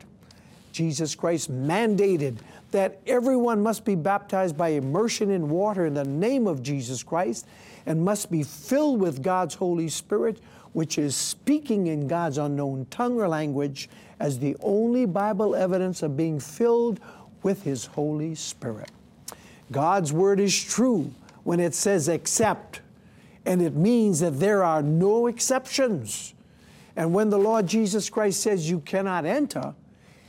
Jesus 0.72 1.16
Christ 1.16 1.52
mandated 1.52 2.38
that 2.72 3.00
everyone 3.08 3.64
must 3.64 3.86
be 3.86 3.96
baptized 3.96 4.58
by 4.58 4.70
immersion 4.70 5.32
in 5.32 5.50
water 5.50 5.86
in 5.86 5.94
the 5.94 6.04
name 6.04 6.48
of 6.48 6.62
Jesus 6.62 7.04
Christ 7.04 7.46
and 7.86 8.04
must 8.04 8.30
be 8.30 8.44
filled 8.44 9.00
with 9.00 9.24
God's 9.24 9.56
Holy 9.56 9.88
Spirit, 9.88 10.40
which 10.74 10.98
is 10.98 11.16
speaking 11.16 11.88
in 11.88 12.08
God's 12.08 12.38
unknown 12.38 12.88
tongue 12.90 13.20
or 13.20 13.28
language 13.28 13.88
as 14.20 14.40
the 14.40 14.56
only 14.60 15.06
Bible 15.06 15.56
evidence 15.56 16.04
of 16.04 16.18
being 16.18 16.40
filled 16.40 17.00
with 17.44 17.64
His 17.64 17.86
Holy 17.86 18.36
Spirit. 18.36 18.92
God's 19.72 20.12
Word 20.12 20.40
is 20.40 20.62
true 20.62 21.14
when 21.44 21.60
it 21.60 21.74
says 21.74 22.10
except, 22.10 22.82
and 23.46 23.62
it 23.62 23.76
means 23.76 24.20
that 24.20 24.40
there 24.40 24.64
are 24.64 24.82
no 24.82 25.28
exceptions. 25.28 26.34
And 26.96 27.14
when 27.14 27.30
the 27.30 27.38
Lord 27.38 27.68
Jesus 27.68 28.10
Christ 28.10 28.42
says 28.42 28.70
you 28.70 28.80
cannot 28.80 29.26
enter, 29.26 29.74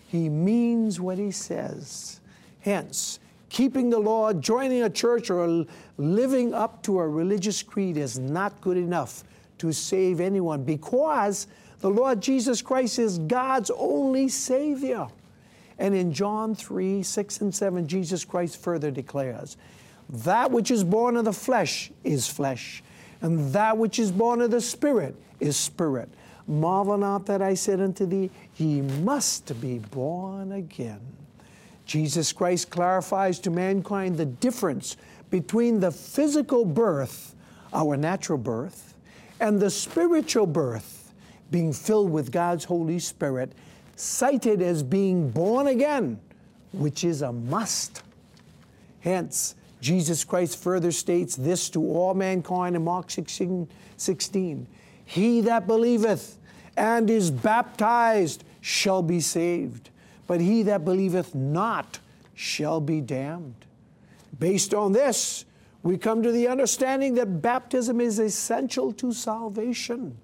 He 0.08 0.28
means 0.28 1.00
what 1.00 1.18
He 1.18 1.30
says. 1.30 2.20
Hence, 2.60 3.20
keeping 3.48 3.90
the 3.90 3.98
law, 3.98 4.32
joining 4.32 4.82
a 4.82 4.90
church, 4.90 5.30
or 5.30 5.66
living 5.98 6.52
up 6.52 6.82
to 6.82 6.98
a 6.98 7.08
religious 7.08 7.62
creed 7.62 7.96
is 7.96 8.18
not 8.18 8.60
good 8.60 8.76
enough 8.76 9.24
to 9.58 9.72
save 9.72 10.20
anyone 10.20 10.64
because 10.64 11.46
the 11.80 11.90
Lord 11.90 12.20
Jesus 12.20 12.62
Christ 12.62 12.98
is 12.98 13.18
God's 13.18 13.70
only 13.70 14.28
Savior. 14.28 15.08
And 15.78 15.94
in 15.94 16.12
John 16.12 16.54
3 16.54 17.02
6 17.02 17.40
and 17.42 17.54
7, 17.54 17.86
Jesus 17.86 18.24
Christ 18.24 18.60
further 18.60 18.90
declares, 18.90 19.56
That 20.08 20.50
which 20.50 20.70
is 20.70 20.82
born 20.82 21.16
of 21.16 21.26
the 21.26 21.32
flesh 21.32 21.90
is 22.02 22.26
flesh, 22.26 22.82
and 23.20 23.52
that 23.52 23.76
which 23.76 23.98
is 23.98 24.10
born 24.10 24.40
of 24.40 24.50
the 24.50 24.60
Spirit 24.60 25.14
is 25.38 25.56
spirit. 25.56 26.08
Marvel 26.48 26.96
not 26.96 27.26
that 27.26 27.42
I 27.42 27.54
said 27.54 27.80
unto 27.80 28.06
thee, 28.06 28.30
Ye 28.56 28.80
must 28.80 29.60
be 29.60 29.78
born 29.78 30.52
again. 30.52 31.00
Jesus 31.84 32.32
Christ 32.32 32.70
clarifies 32.70 33.38
to 33.40 33.50
mankind 33.50 34.16
the 34.16 34.26
difference 34.26 34.96
between 35.30 35.80
the 35.80 35.90
physical 35.90 36.64
birth, 36.64 37.34
our 37.72 37.96
natural 37.96 38.38
birth, 38.38 38.94
and 39.40 39.60
the 39.60 39.70
spiritual 39.70 40.46
birth, 40.46 41.12
being 41.50 41.72
filled 41.72 42.10
with 42.10 42.32
God's 42.32 42.64
Holy 42.64 42.98
Spirit, 42.98 43.52
cited 43.96 44.62
as 44.62 44.82
being 44.82 45.30
born 45.30 45.68
again, 45.68 46.20
which 46.72 47.04
is 47.04 47.22
a 47.22 47.32
must. 47.32 48.02
Hence, 49.00 49.54
Jesus 49.80 50.24
Christ 50.24 50.60
further 50.60 50.90
states 50.90 51.36
this 51.36 51.70
to 51.70 51.80
all 51.80 52.14
mankind 52.14 52.74
in 52.74 52.84
Mark 52.84 53.10
16, 53.10 53.68
16 53.96 54.66
He 55.06 55.40
that 55.42 55.66
believeth 55.66 56.36
and 56.76 57.08
is 57.08 57.30
baptized 57.30 58.44
shall 58.60 59.00
be 59.00 59.20
saved, 59.20 59.88
but 60.26 60.40
he 60.40 60.64
that 60.64 60.84
believeth 60.84 61.34
not 61.34 62.00
shall 62.34 62.80
be 62.80 63.00
damned. 63.00 63.54
Based 64.38 64.74
on 64.74 64.92
this, 64.92 65.44
we 65.84 65.96
come 65.96 66.22
to 66.24 66.32
the 66.32 66.48
understanding 66.48 67.14
that 67.14 67.40
baptism 67.40 68.00
is 68.00 68.18
essential 68.18 68.92
to 68.94 69.12
salvation. 69.12 70.18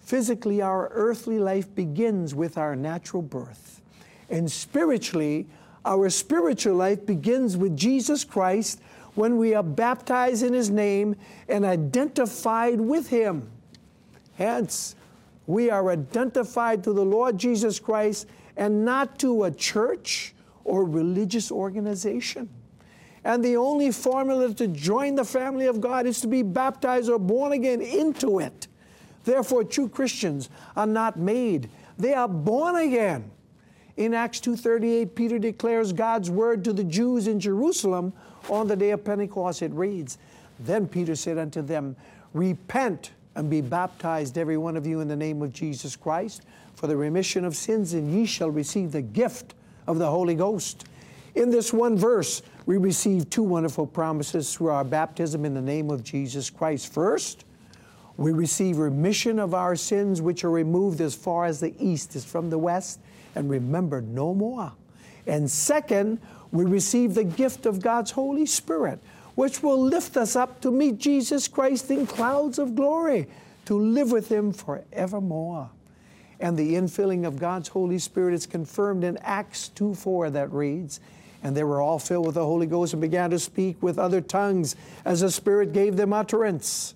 Physically, 0.00 0.60
our 0.60 0.88
earthly 0.92 1.38
life 1.38 1.72
begins 1.72 2.34
with 2.34 2.58
our 2.58 2.74
natural 2.74 3.22
birth. 3.22 3.80
And 4.28 4.50
spiritually, 4.50 5.46
our 5.84 6.10
spiritual 6.10 6.74
life 6.74 7.06
begins 7.06 7.56
with 7.56 7.76
Jesus 7.76 8.24
Christ 8.24 8.80
when 9.14 9.36
we 9.36 9.54
are 9.54 9.62
baptized 9.62 10.42
in 10.42 10.52
His 10.52 10.70
name 10.70 11.14
and 11.48 11.64
identified 11.64 12.80
with 12.80 13.08
Him. 13.08 13.51
Hence, 14.34 14.94
we 15.46 15.70
are 15.70 15.90
identified 15.90 16.84
to 16.84 16.92
the 16.92 17.04
Lord 17.04 17.38
Jesus 17.38 17.78
Christ 17.78 18.26
and 18.56 18.84
not 18.84 19.18
to 19.20 19.44
a 19.44 19.50
church 19.50 20.34
or 20.64 20.84
religious 20.84 21.50
organization. 21.50 22.48
And 23.24 23.44
the 23.44 23.56
only 23.56 23.90
formula 23.92 24.52
to 24.54 24.66
join 24.66 25.14
the 25.14 25.24
family 25.24 25.66
of 25.66 25.80
God 25.80 26.06
is 26.06 26.20
to 26.22 26.26
be 26.26 26.42
baptized 26.42 27.08
or 27.08 27.18
born 27.18 27.52
again 27.52 27.80
into 27.80 28.40
it. 28.40 28.66
Therefore, 29.24 29.62
true 29.62 29.88
Christians 29.88 30.48
are 30.74 30.86
not 30.86 31.16
made, 31.16 31.70
they 31.98 32.14
are 32.14 32.28
born 32.28 32.76
again. 32.76 33.30
In 33.96 34.14
Acts 34.14 34.40
2:38, 34.40 35.14
Peter 35.14 35.38
declares 35.38 35.92
God's 35.92 36.30
word 36.30 36.64
to 36.64 36.72
the 36.72 36.82
Jews 36.82 37.28
in 37.28 37.38
Jerusalem 37.38 38.12
on 38.48 38.66
the 38.66 38.74
day 38.74 38.90
of 38.90 39.04
Pentecost. 39.04 39.62
It 39.62 39.70
reads, 39.72 40.18
Then 40.58 40.88
Peter 40.88 41.14
said 41.14 41.38
unto 41.38 41.62
them, 41.62 41.94
Repent 42.32 43.12
and 43.34 43.48
be 43.48 43.60
baptized, 43.60 44.36
every 44.36 44.56
one 44.56 44.76
of 44.76 44.86
you, 44.86 45.00
in 45.00 45.08
the 45.08 45.16
name 45.16 45.42
of 45.42 45.52
Jesus 45.52 45.96
Christ, 45.96 46.42
for 46.74 46.86
the 46.86 46.96
remission 46.96 47.44
of 47.44 47.56
sins, 47.56 47.94
and 47.94 48.12
ye 48.12 48.26
shall 48.26 48.50
receive 48.50 48.92
the 48.92 49.02
gift 49.02 49.54
of 49.86 49.98
the 49.98 50.08
Holy 50.08 50.34
Ghost. 50.34 50.84
In 51.34 51.50
this 51.50 51.72
one 51.72 51.96
verse, 51.96 52.42
we 52.66 52.76
receive 52.76 53.30
two 53.30 53.42
wonderful 53.42 53.86
promises 53.86 54.54
through 54.54 54.68
our 54.68 54.84
baptism 54.84 55.44
in 55.44 55.54
the 55.54 55.62
name 55.62 55.90
of 55.90 56.04
Jesus 56.04 56.50
Christ. 56.50 56.92
First, 56.92 57.44
we 58.16 58.32
receive 58.32 58.78
remission 58.78 59.38
of 59.38 59.54
our 59.54 59.74
sins, 59.74 60.20
which 60.20 60.44
are 60.44 60.50
removed 60.50 61.00
as 61.00 61.14
far 61.14 61.46
as 61.46 61.60
the 61.60 61.74
east 61.78 62.14
is 62.14 62.24
from 62.24 62.50
the 62.50 62.58
west, 62.58 63.00
and 63.34 63.48
remembered 63.48 64.06
no 64.08 64.34
more. 64.34 64.72
And 65.26 65.50
second, 65.50 66.20
we 66.50 66.64
receive 66.64 67.14
the 67.14 67.24
gift 67.24 67.64
of 67.64 67.80
God's 67.80 68.10
Holy 68.10 68.44
Spirit, 68.44 69.00
which 69.34 69.62
will 69.62 69.80
lift 69.80 70.16
us 70.16 70.36
up 70.36 70.60
to 70.60 70.70
meet 70.70 70.98
Jesus 70.98 71.48
Christ 71.48 71.90
in 71.90 72.06
clouds 72.06 72.58
of 72.58 72.74
glory, 72.74 73.28
to 73.64 73.78
live 73.78 74.12
with 74.12 74.28
Him 74.30 74.52
forevermore. 74.52 75.70
And 76.40 76.56
the 76.56 76.74
infilling 76.74 77.24
of 77.26 77.38
God's 77.38 77.68
Holy 77.68 77.98
Spirit 77.98 78.34
is 78.34 78.46
confirmed 78.46 79.04
in 79.04 79.16
Acts 79.18 79.68
2 79.68 79.94
4 79.94 80.30
that 80.30 80.52
reads, 80.52 81.00
And 81.42 81.56
they 81.56 81.62
were 81.64 81.80
all 81.80 81.98
filled 81.98 82.26
with 82.26 82.34
the 82.34 82.44
Holy 82.44 82.66
Ghost 82.66 82.92
and 82.92 83.00
began 83.00 83.30
to 83.30 83.38
speak 83.38 83.80
with 83.82 83.98
other 83.98 84.20
tongues 84.20 84.74
as 85.04 85.20
the 85.20 85.30
Spirit 85.30 85.72
gave 85.72 85.96
them 85.96 86.12
utterance. 86.12 86.94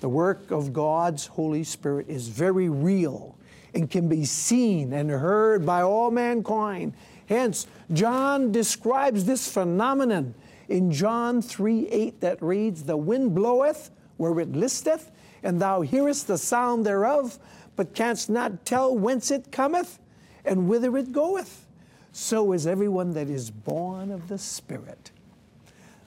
The 0.00 0.08
work 0.08 0.50
of 0.50 0.72
God's 0.72 1.26
Holy 1.26 1.64
Spirit 1.64 2.08
is 2.08 2.28
very 2.28 2.68
real 2.68 3.36
and 3.74 3.90
can 3.90 4.08
be 4.08 4.24
seen 4.24 4.92
and 4.92 5.10
heard 5.10 5.66
by 5.66 5.82
all 5.82 6.10
mankind. 6.10 6.94
Hence, 7.28 7.66
John 7.92 8.50
describes 8.52 9.24
this 9.24 9.52
phenomenon 9.52 10.34
in 10.68 10.92
John 10.92 11.40
3 11.40 11.88
8 11.88 12.20
that 12.20 12.42
reads, 12.42 12.84
The 12.84 12.96
wind 12.96 13.34
bloweth 13.34 13.90
where 14.16 14.38
it 14.40 14.52
listeth, 14.52 15.10
and 15.42 15.60
thou 15.60 15.80
hearest 15.80 16.26
the 16.26 16.38
sound 16.38 16.84
thereof, 16.84 17.38
but 17.76 17.94
canst 17.94 18.28
not 18.28 18.64
tell 18.64 18.96
whence 18.96 19.30
it 19.30 19.50
cometh 19.50 19.98
and 20.44 20.68
whither 20.68 20.96
it 20.96 21.12
goeth. 21.12 21.66
So 22.12 22.52
is 22.52 22.66
everyone 22.66 23.12
that 23.14 23.28
is 23.28 23.50
born 23.50 24.10
of 24.10 24.28
the 24.28 24.38
Spirit. 24.38 25.10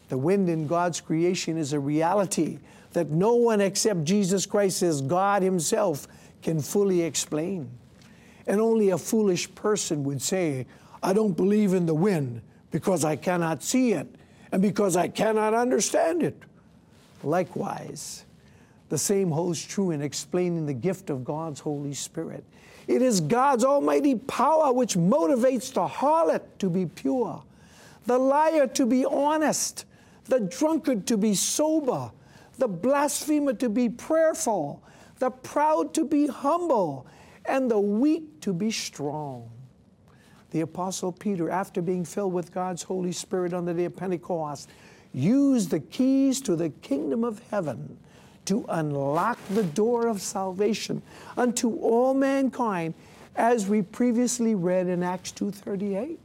The 0.10 0.18
wind 0.18 0.50
in 0.50 0.68
God's 0.68 1.00
creation 1.00 1.58
is 1.58 1.72
a 1.72 1.80
reality 1.80 2.60
that 2.92 3.10
no 3.10 3.36
one 3.36 3.62
except 3.62 4.04
Jesus 4.04 4.46
Christ 4.46 4.84
as 4.84 5.02
God 5.02 5.42
Himself 5.42 6.08
can 6.42 6.60
fully 6.60 7.02
explain. 7.04 7.70
And 8.46 8.60
only 8.60 8.90
a 8.90 8.98
foolish 8.98 9.54
person 9.56 10.04
would 10.04 10.22
say, 10.22 10.66
I 11.02 11.14
don't 11.14 11.38
believe 11.38 11.74
in 11.74 11.86
the 11.86 11.94
wind 11.94 12.42
because 12.72 13.06
I 13.06 13.16
cannot 13.16 13.64
see 13.64 13.94
it 13.94 14.14
and 14.52 14.62
because 14.62 14.96
I 14.96 15.08
cannot 15.08 15.54
understand 15.54 16.24
it. 16.24 16.38
Likewise, 17.24 18.26
the 18.90 18.98
same 18.98 19.32
holds 19.32 19.66
true 19.66 19.92
in 19.92 20.02
explaining 20.02 20.66
the 20.66 20.74
gift 20.74 21.10
of 21.10 21.24
God's 21.24 21.60
Holy 21.60 21.94
Spirit. 21.94 22.44
It 22.88 23.02
is 23.02 23.22
God's 23.22 23.64
almighty 23.64 24.16
power 24.16 24.74
which 24.74 24.96
motivates 24.96 25.72
the 25.74 25.88
harlot 25.88 26.42
to 26.60 26.70
be 26.70 26.86
pure, 26.86 27.42
the 28.06 28.18
liar 28.18 28.68
to 28.68 28.86
be 28.86 29.06
honest, 29.06 29.86
the 30.26 30.40
drunkard 30.40 31.08
to 31.08 31.18
be 31.18 31.36
sober, 31.36 32.12
the 32.58 32.68
blasphemer 32.68 33.54
to 33.54 33.70
be 33.70 33.88
prayerful, 33.88 34.84
the 35.20 35.30
proud 35.30 35.94
to 35.94 36.04
be 36.04 36.28
humble, 36.28 37.06
and 37.46 37.70
the 37.70 37.80
weak 37.80 38.42
to 38.42 38.54
be 38.54 38.72
strong. 38.72 39.50
The 40.52 40.62
Apostle 40.62 41.12
Peter, 41.12 41.50
after 41.50 41.82
being 41.82 42.06
filled 42.06 42.34
with 42.34 42.54
God's 42.54 42.84
Holy 42.84 43.14
Spirit 43.14 43.54
on 43.54 43.66
the 43.66 43.74
day 43.74 43.86
of 43.86 43.96
Pentecost, 43.96 44.70
used 45.14 45.70
the 45.70 45.80
keys 45.80 46.42
to 46.42 46.56
the 46.56 46.70
kingdom 46.70 47.24
of 47.24 47.42
heaven 47.50 47.98
to 48.46 48.66
unlock 48.70 49.38
the 49.50 49.64
door 49.64 50.08
of 50.08 50.22
salvation 50.22 51.02
unto 51.38 51.76
all 51.78 52.14
mankind 52.14 52.94
as 53.36 53.68
we 53.68 53.82
previously 53.82 54.56
read 54.56 54.88
in 54.88 55.04
Acts 55.04 55.32
2:38. 55.32 56.20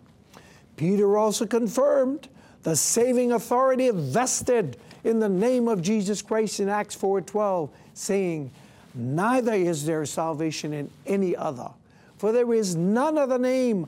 Peter 0.76 1.16
also 1.16 1.46
confirmed 1.46 2.28
the 2.62 2.74
saving 2.74 3.32
authority 3.32 3.90
vested 3.90 4.76
in 5.04 5.20
the 5.20 5.28
name 5.28 5.68
of 5.68 5.82
Jesus 5.82 6.20
Christ 6.20 6.58
in 6.58 6.68
Acts 6.68 6.96
4:12 6.96 7.70
saying, 7.94 8.50
"Neither 8.94 9.54
is 9.54 9.84
there 9.84 10.04
salvation 10.04 10.72
in 10.72 10.90
any 11.06 11.36
other, 11.36 11.70
for 12.18 12.32
there 12.32 12.52
is 12.52 12.74
none 12.74 13.16
other 13.16 13.38
name 13.38 13.86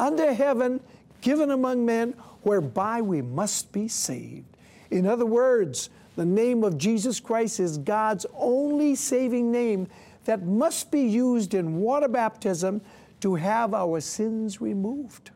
under 0.00 0.32
heaven 0.32 0.80
given 1.20 1.50
among 1.50 1.84
men 1.84 2.14
whereby 2.42 3.02
we 3.02 3.20
must 3.20 3.70
be 3.72 3.86
saved." 3.86 4.56
In 4.90 5.06
other 5.06 5.26
words, 5.26 5.90
the 6.16 6.24
name 6.24 6.64
of 6.64 6.78
Jesus 6.78 7.20
Christ 7.20 7.60
is 7.60 7.78
God's 7.78 8.26
only 8.34 8.94
saving 8.94 9.52
name 9.52 9.86
that 10.24 10.44
must 10.44 10.90
be 10.90 11.02
used 11.02 11.54
in 11.54 11.80
water 11.80 12.08
baptism 12.08 12.80
to 13.20 13.34
have 13.34 13.74
our 13.74 14.00
sins 14.00 14.60
removed. 14.60 15.30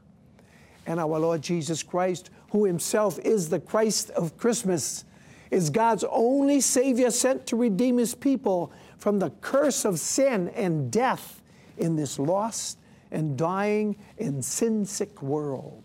And 0.87 0.99
our 0.99 1.19
Lord 1.19 1.43
Jesus 1.43 1.83
Christ, 1.83 2.31
who 2.51 2.65
Himself 2.65 3.19
is 3.21 3.49
the 3.49 3.61
Christ 3.61 4.11
of 4.11 4.37
Christmas, 4.37 5.05
is 5.51 5.71
God's 5.71 6.05
only 6.11 6.61
Savior 6.61 7.11
sent 7.11 7.47
to 7.47 7.57
redeem 7.57 7.99
His 7.99 8.15
people 8.15 8.73
from 8.99 9.19
the 9.19 9.31
curse 9.41 9.85
of 9.85 10.01
sin 10.01 10.49
and 10.51 10.91
death 10.91 11.43
in 11.79 11.97
this 11.97 12.19
lost 12.19 12.79
and 13.15 13.39
dying 13.39 13.97
and 14.19 14.45
sin 14.45 14.85
sick 14.85 15.23
world. 15.23 15.83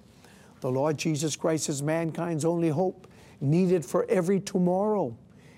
The 0.62 0.70
Lord 0.70 0.98
Jesus 0.98 1.36
Christ 1.36 1.70
is 1.70 1.82
mankind's 1.82 2.44
only 2.44 2.70
hope 2.70 3.08
needed 3.40 3.86
for 3.86 4.06
every 4.10 4.40
tomorrow. 4.40 5.16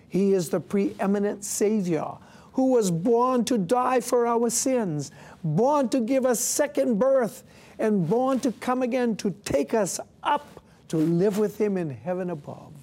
He 0.07 0.33
is 0.33 0.49
the 0.49 0.59
preeminent 0.59 1.43
Savior 1.43 2.05
who 2.53 2.73
was 2.73 2.91
born 2.91 3.45
to 3.45 3.57
die 3.57 4.01
for 4.01 4.27
our 4.27 4.49
sins, 4.49 5.11
born 5.43 5.87
to 5.89 6.01
give 6.01 6.25
us 6.25 6.39
second 6.39 6.99
birth, 6.99 7.43
and 7.79 8.07
born 8.09 8.39
to 8.41 8.51
come 8.51 8.81
again 8.81 9.15
to 9.15 9.31
take 9.45 9.73
us 9.73 9.99
up 10.21 10.61
to 10.89 10.97
live 10.97 11.37
with 11.37 11.59
Him 11.59 11.77
in 11.77 11.89
heaven 11.89 12.29
above. 12.29 12.73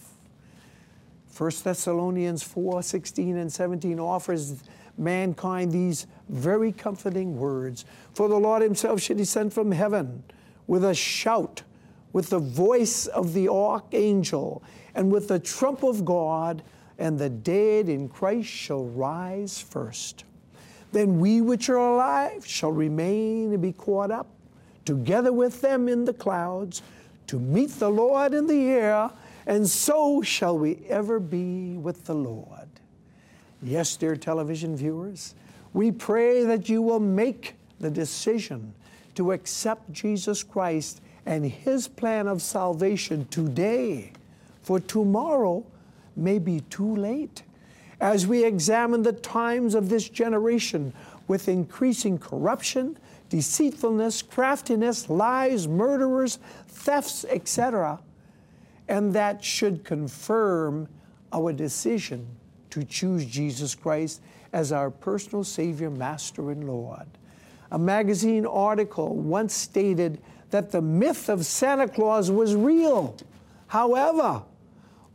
1 1.36 1.50
Thessalonians 1.62 2.42
4 2.42 2.82
16 2.82 3.36
and 3.36 3.52
17 3.52 4.00
offers 4.00 4.62
mankind 4.98 5.72
these 5.72 6.06
very 6.28 6.72
comforting 6.72 7.38
words. 7.38 7.84
For 8.14 8.28
the 8.28 8.36
Lord 8.38 8.62
Himself 8.62 9.00
shall 9.00 9.16
descend 9.16 9.52
from 9.52 9.72
heaven 9.72 10.22
with 10.66 10.84
a 10.84 10.94
shout, 10.94 11.62
with 12.12 12.30
the 12.30 12.38
voice 12.38 13.06
of 13.06 13.34
the 13.34 13.48
archangel, 13.48 14.62
and 14.94 15.10
with 15.10 15.28
the 15.28 15.38
trump 15.38 15.82
of 15.82 16.04
God, 16.04 16.62
and 16.98 17.18
the 17.18 17.30
dead 17.30 17.88
in 17.88 18.08
Christ 18.08 18.48
shall 18.48 18.84
rise 18.84 19.60
first. 19.60 20.24
Then 20.92 21.20
we 21.20 21.40
which 21.40 21.68
are 21.68 21.76
alive 21.76 22.46
shall 22.46 22.72
remain 22.72 23.52
and 23.52 23.62
be 23.62 23.72
caught 23.72 24.10
up 24.10 24.26
together 24.84 25.32
with 25.32 25.60
them 25.60 25.88
in 25.88 26.04
the 26.06 26.14
clouds 26.14 26.82
to 27.26 27.38
meet 27.38 27.70
the 27.78 27.90
Lord 27.90 28.32
in 28.32 28.46
the 28.46 28.68
air, 28.68 29.10
and 29.46 29.68
so 29.68 30.22
shall 30.22 30.58
we 30.58 30.78
ever 30.88 31.20
be 31.20 31.76
with 31.76 32.06
the 32.06 32.14
Lord. 32.14 32.67
Yes, 33.62 33.96
dear 33.96 34.14
television 34.14 34.76
viewers, 34.76 35.34
we 35.72 35.90
pray 35.90 36.44
that 36.44 36.68
you 36.68 36.80
will 36.80 37.00
make 37.00 37.54
the 37.80 37.90
decision 37.90 38.72
to 39.16 39.32
accept 39.32 39.92
Jesus 39.92 40.44
Christ 40.44 41.00
and 41.26 41.44
His 41.44 41.88
plan 41.88 42.28
of 42.28 42.40
salvation 42.40 43.26
today 43.26 44.12
for 44.62 44.78
tomorrow 44.78 45.64
may 46.14 46.38
be 46.38 46.60
too 46.70 46.94
late. 46.94 47.42
As 48.00 48.28
we 48.28 48.44
examine 48.44 49.02
the 49.02 49.12
times 49.12 49.74
of 49.74 49.88
this 49.88 50.08
generation 50.08 50.92
with 51.26 51.48
increasing 51.48 52.16
corruption, 52.16 52.96
deceitfulness, 53.28 54.22
craftiness, 54.22 55.10
lies, 55.10 55.66
murderers, 55.66 56.38
thefts, 56.68 57.24
etc., 57.24 57.98
and 58.86 59.12
that 59.14 59.42
should 59.42 59.84
confirm 59.84 60.88
our 61.32 61.52
decision 61.52 62.37
to 62.70 62.84
choose 62.84 63.24
Jesus 63.24 63.74
Christ 63.74 64.20
as 64.52 64.72
our 64.72 64.90
personal 64.90 65.44
Savior, 65.44 65.90
Master, 65.90 66.50
and 66.50 66.66
Lord. 66.66 67.06
A 67.70 67.78
magazine 67.78 68.46
article 68.46 69.14
once 69.14 69.54
stated 69.54 70.20
that 70.50 70.70
the 70.70 70.80
myth 70.80 71.28
of 71.28 71.44
Santa 71.44 71.88
Claus 71.88 72.30
was 72.30 72.54
real. 72.54 73.14
However, 73.66 74.42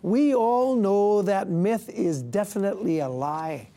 we 0.04 0.36
all 0.36 0.76
know 0.76 1.22
that 1.24 1.50
myth 1.50 1.90
is 1.90 2.22
definitely 2.22 3.00
a 3.00 3.10
lie 3.10 3.70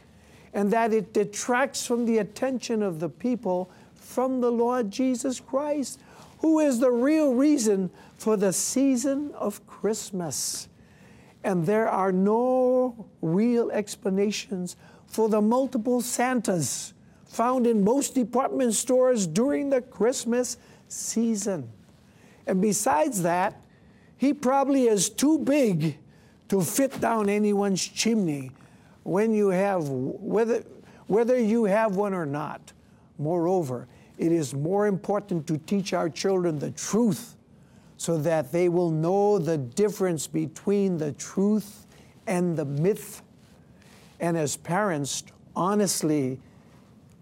and 0.53 0.73
that 0.73 0.93
it 0.93 1.13
detracts 1.13 1.87
from 1.87 2.05
the 2.05 2.19
attention 2.19 2.83
of 2.83 3.01
the 3.01 3.09
people 3.09 3.71
from 3.95 4.41
the 4.41 4.51
Lord 4.51 4.91
Jesus 4.91 5.41
Christ, 5.41 6.01
who 6.39 6.61
is 6.61 6.81
the 6.81 6.91
real 6.91 7.35
reason 7.35 7.91
for 8.17 8.37
the 8.37 8.53
season 8.53 9.33
of 9.35 9.67
Christmas. 9.67 10.69
And 11.47 11.65
there 11.65 11.89
are 11.89 12.11
no 12.11 13.07
real 13.23 13.71
explanations 13.71 14.75
for 15.07 15.29
the 15.29 15.41
multiple 15.41 16.01
Santas 16.01 16.93
found 17.25 17.69
in 17.69 17.85
most 17.85 18.17
department 18.17 18.75
stores 18.75 19.29
during 19.29 19.71
the 19.71 19.81
Christmas 19.81 20.57
season. 20.89 21.71
And 22.49 22.61
besides 22.61 23.23
that, 23.23 23.63
he 24.17 24.35
probably 24.35 24.89
is 24.89 25.09
too 25.09 25.39
big 25.39 25.99
to 26.49 26.63
fit 26.63 27.01
down 27.01 27.29
anyone's 27.29 27.87
chimney 27.87 28.51
when 29.05 29.33
you 29.33 29.51
have, 29.51 29.89
whether, 29.89 30.65
whether 31.07 31.39
you 31.39 31.63
have 31.67 31.95
one 31.95 32.13
or 32.13 32.27
not. 32.27 32.73
Moreover, 33.19 33.87
it 34.19 34.33
is 34.33 34.53
more 34.53 34.89
important 34.89 35.47
to 35.47 35.59
teach 35.59 35.93
our 35.93 36.09
children 36.09 36.59
the 36.59 36.73
truth 36.73 37.36
so 37.97 38.19
that 38.19 38.53
they 38.53 38.69
will 38.69 38.91
know 38.91 39.39
the 39.39 39.59
difference 39.59 40.27
between 40.27 40.99
the 40.99 41.13
truth 41.13 41.87
and 42.27 42.57
the 42.57 42.65
myth. 42.65 43.23
And 44.21 44.37
as 44.37 44.57
parents, 44.57 45.25
honestly 45.55 46.39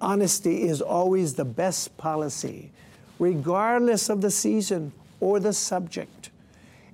Honesty 0.04 0.64
is 0.64 0.82
always 0.82 1.32
the 1.34 1.46
best 1.46 1.96
policy, 1.96 2.70
regardless 3.18 4.10
of 4.10 4.20
the 4.20 4.30
season 4.30 4.92
or 5.18 5.40
the 5.40 5.54
subject. 5.54 6.30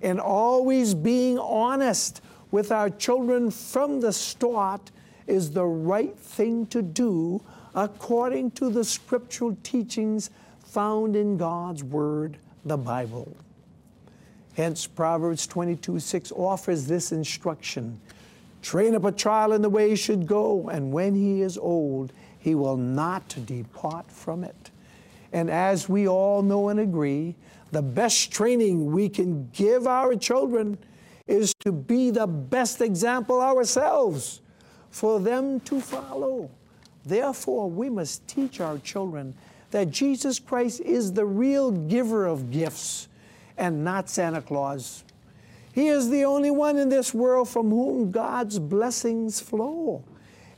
And 0.00 0.20
always 0.20 0.94
being 0.94 1.36
honest 1.36 2.22
with 2.52 2.70
our 2.70 2.88
children 2.88 3.50
from 3.50 4.00
the 4.00 4.12
start 4.12 4.92
is 5.26 5.50
the 5.50 5.66
right 5.66 6.16
thing 6.16 6.66
to 6.66 6.82
do 6.82 7.42
according 7.74 8.52
to 8.52 8.70
the 8.70 8.84
scriptural 8.84 9.56
teachings 9.64 10.30
found 10.64 11.16
in 11.16 11.36
God's 11.36 11.82
Word, 11.82 12.38
the 12.64 12.78
Bible. 12.78 13.36
Hence, 14.60 14.86
Proverbs 14.86 15.46
22 15.46 16.00
6 16.00 16.32
offers 16.32 16.86
this 16.86 17.12
instruction 17.12 17.98
Train 18.60 18.94
up 18.94 19.04
a 19.04 19.12
child 19.12 19.54
in 19.54 19.62
the 19.62 19.70
way 19.70 19.88
he 19.88 19.96
should 19.96 20.26
go, 20.26 20.68
and 20.68 20.92
when 20.92 21.14
he 21.14 21.40
is 21.40 21.56
old, 21.56 22.12
he 22.38 22.54
will 22.54 22.76
not 22.76 23.34
depart 23.46 24.12
from 24.12 24.44
it. 24.44 24.70
And 25.32 25.48
as 25.48 25.88
we 25.88 26.06
all 26.06 26.42
know 26.42 26.68
and 26.68 26.78
agree, 26.78 27.36
the 27.72 27.80
best 27.80 28.32
training 28.32 28.92
we 28.92 29.08
can 29.08 29.48
give 29.54 29.86
our 29.86 30.14
children 30.14 30.76
is 31.26 31.54
to 31.60 31.72
be 31.72 32.10
the 32.10 32.26
best 32.26 32.82
example 32.82 33.40
ourselves 33.40 34.42
for 34.90 35.20
them 35.20 35.60
to 35.60 35.80
follow. 35.80 36.50
Therefore, 37.06 37.70
we 37.70 37.88
must 37.88 38.28
teach 38.28 38.60
our 38.60 38.76
children 38.76 39.32
that 39.70 39.90
Jesus 39.90 40.38
Christ 40.38 40.82
is 40.82 41.14
the 41.14 41.24
real 41.24 41.70
giver 41.70 42.26
of 42.26 42.50
gifts 42.50 43.08
and 43.60 43.84
not 43.84 44.08
Santa 44.08 44.40
Claus. 44.40 45.04
He 45.72 45.86
is 45.86 46.08
the 46.08 46.24
only 46.24 46.50
one 46.50 46.78
in 46.78 46.88
this 46.88 47.14
world 47.14 47.48
from 47.48 47.70
whom 47.70 48.10
God's 48.10 48.58
blessings 48.58 49.38
flow 49.38 50.02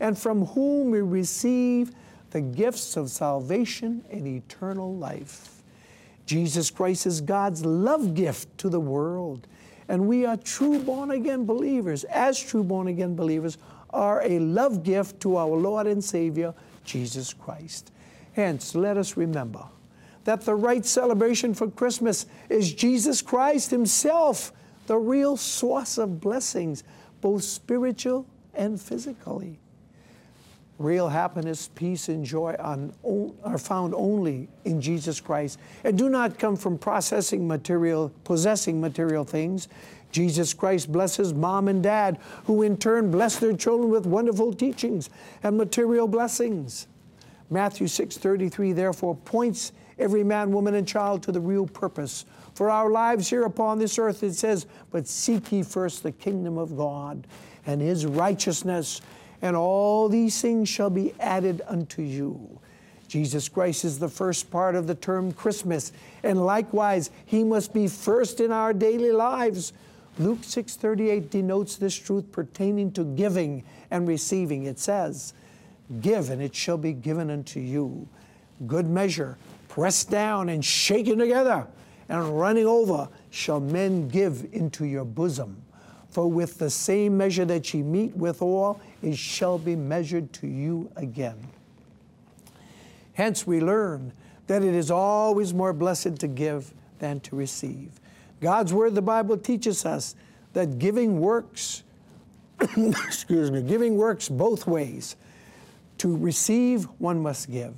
and 0.00 0.16
from 0.18 0.46
whom 0.46 0.92
we 0.92 1.00
receive 1.00 1.92
the 2.30 2.40
gifts 2.40 2.96
of 2.96 3.10
salvation 3.10 4.04
and 4.10 4.26
eternal 4.26 4.94
life. 4.94 5.62
Jesus 6.24 6.70
Christ 6.70 7.04
is 7.04 7.20
God's 7.20 7.64
love 7.64 8.14
gift 8.14 8.56
to 8.58 8.70
the 8.70 8.80
world. 8.80 9.46
And 9.88 10.06
we 10.06 10.24
are 10.24 10.36
true 10.36 10.78
born 10.78 11.10
again 11.10 11.44
believers, 11.44 12.04
as 12.04 12.40
true 12.40 12.64
born 12.64 12.86
again 12.86 13.14
believers, 13.16 13.58
are 13.90 14.22
a 14.24 14.38
love 14.38 14.84
gift 14.84 15.20
to 15.20 15.36
our 15.36 15.48
Lord 15.48 15.86
and 15.86 16.02
Savior, 16.02 16.54
Jesus 16.84 17.34
Christ. 17.34 17.92
Hence, 18.32 18.74
let 18.74 18.96
us 18.96 19.16
remember 19.16 19.64
that 20.24 20.42
the 20.42 20.54
right 20.54 20.84
celebration 20.84 21.54
for 21.54 21.70
Christmas 21.70 22.26
is 22.48 22.72
Jesus 22.72 23.22
Christ 23.22 23.70
Himself, 23.70 24.52
the 24.86 24.98
real 24.98 25.36
source 25.36 25.98
of 25.98 26.20
blessings, 26.20 26.84
both 27.20 27.44
spiritual 27.44 28.26
and 28.54 28.80
physically. 28.80 29.58
Real 30.78 31.08
happiness, 31.08 31.70
peace, 31.74 32.08
and 32.08 32.24
joy 32.24 32.56
are 32.58 33.58
found 33.58 33.94
only 33.94 34.48
in 34.64 34.80
Jesus 34.80 35.20
Christ 35.20 35.60
and 35.84 35.96
do 35.96 36.08
not 36.08 36.38
come 36.38 36.56
from 36.56 36.76
processing 36.76 37.46
material, 37.46 38.10
possessing 38.24 38.80
material 38.80 39.24
things. 39.24 39.68
Jesus 40.10 40.52
Christ 40.52 40.90
blesses 40.90 41.32
mom 41.32 41.68
and 41.68 41.82
dad, 41.82 42.18
who 42.44 42.62
in 42.62 42.76
turn 42.76 43.10
bless 43.10 43.38
their 43.38 43.56
children 43.56 43.90
with 43.90 44.06
wonderful 44.06 44.52
teachings 44.52 45.08
and 45.42 45.56
material 45.56 46.08
blessings. 46.08 46.88
Matthew 47.48 47.86
6:33 47.86 48.72
therefore 48.72 49.14
points 49.14 49.72
every 49.98 50.24
man, 50.24 50.52
woman, 50.52 50.74
and 50.74 50.86
child 50.86 51.22
to 51.22 51.32
the 51.32 51.40
real 51.40 51.66
purpose 51.66 52.24
for 52.54 52.70
our 52.70 52.90
lives 52.90 53.30
here 53.30 53.44
upon 53.44 53.78
this 53.78 53.98
earth. 53.98 54.22
It 54.22 54.34
says, 54.34 54.66
"But 54.90 55.08
seek 55.08 55.52
ye 55.52 55.62
first 55.62 56.02
the 56.02 56.12
kingdom 56.12 56.58
of 56.58 56.76
God 56.76 57.26
and 57.66 57.80
his 57.80 58.06
righteousness, 58.06 59.00
and 59.40 59.56
all 59.56 60.08
these 60.08 60.40
things 60.40 60.68
shall 60.68 60.90
be 60.90 61.14
added 61.18 61.62
unto 61.66 62.02
you. 62.02 62.58
Jesus 63.08 63.48
Christ 63.48 63.84
is 63.84 63.98
the 63.98 64.08
first 64.08 64.50
part 64.50 64.74
of 64.74 64.86
the 64.86 64.94
term 64.94 65.32
Christmas, 65.32 65.92
and 66.22 66.46
likewise, 66.46 67.10
He 67.26 67.44
must 67.44 67.74
be 67.74 67.86
first 67.86 68.40
in 68.40 68.50
our 68.50 68.72
daily 68.72 69.12
lives. 69.12 69.74
Luke 70.18 70.44
6:38 70.44 71.30
denotes 71.30 71.76
this 71.76 71.94
truth 71.94 72.32
pertaining 72.32 72.90
to 72.92 73.04
giving 73.04 73.64
and 73.90 74.08
receiving. 74.08 74.64
It 74.64 74.78
says, 74.78 75.34
"Give 76.00 76.30
and 76.30 76.40
it 76.40 76.54
shall 76.54 76.78
be 76.78 76.94
given 76.94 77.28
unto 77.28 77.60
you. 77.60 78.08
Good 78.66 78.88
measure, 78.88 79.36
pressed 79.72 80.10
down 80.10 80.50
and 80.50 80.62
shaken 80.62 81.18
together, 81.18 81.66
and 82.10 82.38
running 82.38 82.66
over 82.66 83.08
shall 83.30 83.58
men 83.58 84.06
give 84.08 84.46
into 84.52 84.84
your 84.84 85.04
bosom." 85.04 85.56
For 86.10 86.30
with 86.30 86.58
the 86.58 86.68
same 86.68 87.16
measure 87.16 87.46
that 87.46 87.72
ye 87.72 87.82
meet 87.82 88.14
withal, 88.14 88.78
it 89.00 89.16
shall 89.16 89.56
be 89.56 89.74
measured 89.74 90.30
to 90.34 90.46
you 90.46 90.90
again. 90.94 91.38
Hence, 93.14 93.46
we 93.46 93.62
learn 93.62 94.12
that 94.46 94.62
it 94.62 94.74
is 94.74 94.90
always 94.90 95.54
more 95.54 95.72
blessed 95.72 96.16
to 96.16 96.28
give 96.28 96.74
than 96.98 97.20
to 97.20 97.34
receive. 97.34 97.98
God's 98.42 98.74
Word, 98.74 98.94
the 98.94 99.00
Bible 99.00 99.38
teaches 99.38 99.86
us 99.86 100.14
that 100.52 100.78
giving 100.78 101.18
works, 101.18 101.82
excuse 102.60 103.50
me, 103.50 103.62
giving 103.62 103.96
works 103.96 104.28
both 104.28 104.66
ways. 104.66 105.16
To 105.98 106.14
receive, 106.14 106.84
one 106.98 107.20
must 107.20 107.50
give. 107.50 107.74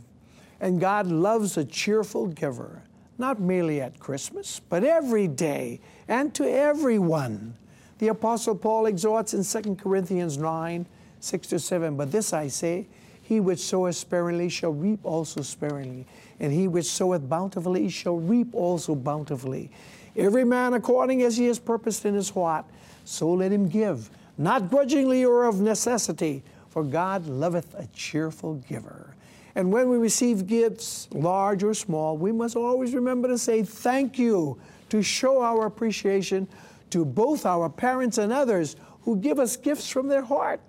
And 0.65 0.81
God 0.81 1.09
loves 1.09 1.59
a 1.59 1.65
cheerful 1.67 2.27
giver, 2.27 2.81
not 3.19 3.39
merely 3.39 3.83
at 3.83 4.01
Christmas, 4.01 4.63
but 4.71 4.83
every 4.83 5.29
day 5.29 5.79
and 6.09 6.35
to 6.37 6.51
everyone. 6.51 7.55
The 7.99 8.09
Apostle 8.09 8.55
Paul 8.55 8.87
exhorts 8.87 9.35
in 9.35 9.45
2 9.45 9.75
Corinthians 9.75 10.39
9 10.39 10.87
6 11.21 11.47
to 11.49 11.59
7. 11.59 11.99
But 11.99 12.11
this 12.11 12.33
I 12.33 12.49
say, 12.49 12.87
he 13.21 13.41
which 13.41 13.59
soweth 13.59 13.97
sparingly 13.97 14.49
shall 14.49 14.73
reap 14.73 15.01
also 15.05 15.43
sparingly, 15.43 16.07
and 16.41 16.51
he 16.51 16.67
which 16.67 16.87
soweth 16.87 17.29
bountifully 17.29 17.91
shall 17.91 18.17
reap 18.17 18.55
also 18.55 18.95
bountifully. 18.95 19.71
Every 20.17 20.45
man 20.45 20.73
according 20.73 21.21
as 21.25 21.37
he 21.37 21.45
has 21.45 21.59
purposed 21.59 22.07
in 22.07 22.15
his 22.15 22.31
heart, 22.31 22.65
so 23.05 23.31
let 23.31 23.53
him 23.53 23.69
give, 23.69 24.09
not 24.39 24.71
grudgingly 24.71 25.27
or 25.27 25.45
of 25.45 25.61
necessity, 25.61 26.43
for 26.71 26.83
God 26.83 27.27
loveth 27.27 27.75
a 27.75 27.87
cheerful 27.89 28.55
giver. 28.67 29.14
And 29.55 29.73
when 29.73 29.89
we 29.89 29.97
receive 29.99 30.47
gifts, 30.47 31.09
large 31.13 31.63
or 31.63 31.75
small, 31.75 32.17
we 32.17 32.33
must 32.33 32.57
always 32.57 32.95
remember 32.95 33.29
to 33.29 33.39
say 33.39 33.63
thank 33.63 34.19
you 34.19 34.59
to 34.89 35.03
show 35.03 35.43
our 35.43 35.67
appreciation 35.67 36.49
to 36.91 37.05
both 37.05 37.47
our 37.47 37.69
parents 37.69 38.19
and 38.19 38.33
others 38.33 38.77
who 39.03 39.17
give 39.17 39.39
us 39.39 39.57
gifts 39.57 39.89
from 39.89 40.09
their 40.09 40.23
heart. 40.23 40.61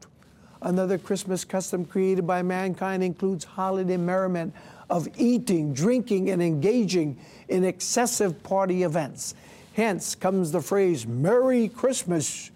Another 0.61 0.97
Christmas 0.97 1.45
custom 1.45 1.85
created 1.85 2.25
by 2.25 2.41
mankind 2.41 3.03
includes 3.03 3.43
holiday 3.43 3.97
merriment 3.97 4.53
of 4.89 5.07
eating, 5.17 5.73
drinking, 5.73 6.29
and 6.29 6.41
engaging 6.41 7.17
in 7.49 7.63
excessive 7.63 8.41
party 8.43 8.83
events. 8.83 9.35
Hence 9.73 10.15
comes 10.15 10.51
the 10.51 10.61
phrase, 10.61 11.05
Merry 11.05 11.67
Christmas. 11.67 12.51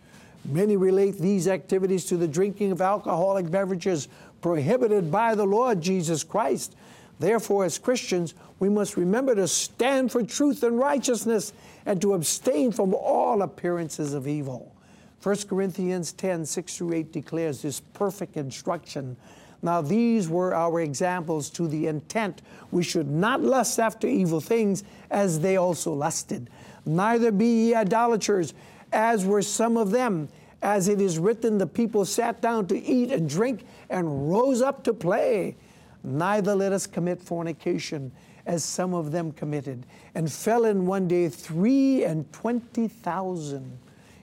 Many 0.45 0.77
relate 0.77 1.17
these 1.17 1.47
activities 1.47 2.05
to 2.05 2.17
the 2.17 2.27
drinking 2.27 2.71
of 2.71 2.81
alcoholic 2.81 3.51
beverages 3.51 4.07
prohibited 4.41 5.11
by 5.11 5.35
the 5.35 5.45
Lord 5.45 5.81
Jesus 5.81 6.23
Christ. 6.23 6.75
Therefore, 7.19 7.65
as 7.65 7.77
Christians, 7.77 8.33
we 8.59 8.69
must 8.69 8.95
remember 8.97 9.35
to 9.35 9.47
stand 9.47 10.11
for 10.11 10.23
truth 10.23 10.63
and 10.63 10.79
righteousness 10.79 11.53
and 11.85 12.01
to 12.01 12.13
abstain 12.13 12.71
from 12.71 12.93
all 12.93 13.41
appearances 13.41 14.13
of 14.13 14.27
evil. 14.27 14.73
1 15.21 15.35
Corinthians 15.49 16.13
10 16.13 16.45
6 16.45 16.77
through 16.77 16.93
8 16.93 17.11
declares 17.11 17.61
this 17.61 17.81
perfect 17.93 18.37
instruction. 18.37 19.17
Now, 19.61 19.81
these 19.81 20.29
were 20.29 20.55
our 20.55 20.79
examples 20.79 21.49
to 21.51 21.67
the 21.67 21.87
intent 21.87 22.41
we 22.71 22.83
should 22.83 23.09
not 23.09 23.41
lust 23.41 23.79
after 23.79 24.07
evil 24.07 24.39
things 24.39 24.85
as 25.11 25.41
they 25.41 25.57
also 25.57 25.91
lusted. 25.91 26.49
Neither 26.85 27.31
be 27.31 27.67
ye 27.67 27.75
idolaters, 27.75 28.53
as 28.93 29.25
were 29.25 29.41
some 29.41 29.75
of 29.75 29.91
them. 29.91 30.29
As 30.61 30.87
it 30.87 30.99
is 30.99 31.17
written, 31.17 31.57
the 31.57 31.67
people 31.67 32.05
sat 32.05 32.41
down 32.41 32.67
to 32.67 32.77
eat 32.77 33.11
and 33.11 33.29
drink 33.29 33.65
and 33.89 34.29
rose 34.29 34.61
up 34.61 34.83
to 34.83 34.93
play. 34.93 35.55
Neither 36.03 36.55
let 36.55 36.73
us 36.73 36.87
commit 36.87 37.21
fornication, 37.21 38.11
as 38.45 38.63
some 38.63 38.93
of 38.93 39.11
them 39.11 39.31
committed, 39.31 39.85
and 40.15 40.31
fell 40.31 40.65
in 40.65 40.85
one 40.85 41.07
day 41.07 41.29
three 41.29 42.03
and 42.03 42.31
twenty 42.33 42.87
thousand. 42.87 43.77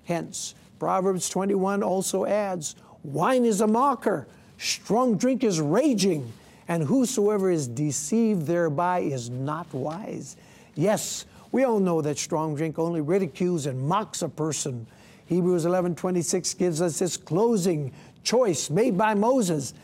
Hence, 0.05 0.55
Proverbs 0.79 1.29
21 1.29 1.83
also 1.83 2.27
adds, 2.27 2.77
Wine 3.03 3.45
is 3.45 3.61
a 3.61 3.67
mocker, 3.67 4.27
strong 4.59 5.17
drink 5.17 5.43
is 5.43 5.61
raging, 5.61 6.33
and 6.69 6.83
whosoever 6.83 7.51
is 7.51 7.67
deceived 7.69 8.47
thereby 8.47 9.01
is 9.01 9.31
not 9.31 9.73
wise. 9.73 10.37
Yes, 10.75 11.25
we 11.53 11.65
all 11.65 11.81
know 11.81 12.03
that 12.03 12.19
strong 12.19 12.55
drink 12.57 12.79
only 12.79 13.01
ridicules 13.01 13.67
and 13.67 13.81
mocks 13.81 14.23
a 14.23 14.29
person. 14.29 14.87
Hebrews 15.27 15.65
11:26 15.65 16.55
gives 16.55 16.81
us 16.81 16.99
this 16.99 17.17
closing 17.17 17.93
choice 18.23 18.71
made 18.71 18.97
by 18.97 19.15
Moses 19.15 19.75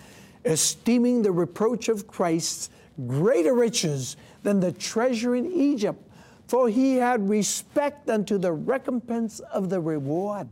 esteeming 0.45 1.23
the 1.23 1.33
reproach 1.33 1.89
of 1.89 2.07
Christ 2.07 2.71
greater 3.07 3.55
riches 3.55 4.17
than 4.43 4.61
the 4.61 4.73
treasure 4.73 5.37
in 5.37 5.47
Egypt, 5.47 6.03
for 6.47 6.69
he 6.69 6.97
had 6.97 7.29
respect 7.29 8.09
unto 8.11 8.39
the 8.39 8.53
recompense 8.53 9.41
of 9.41 9.71
the 9.71 9.81
reward. 9.81 10.49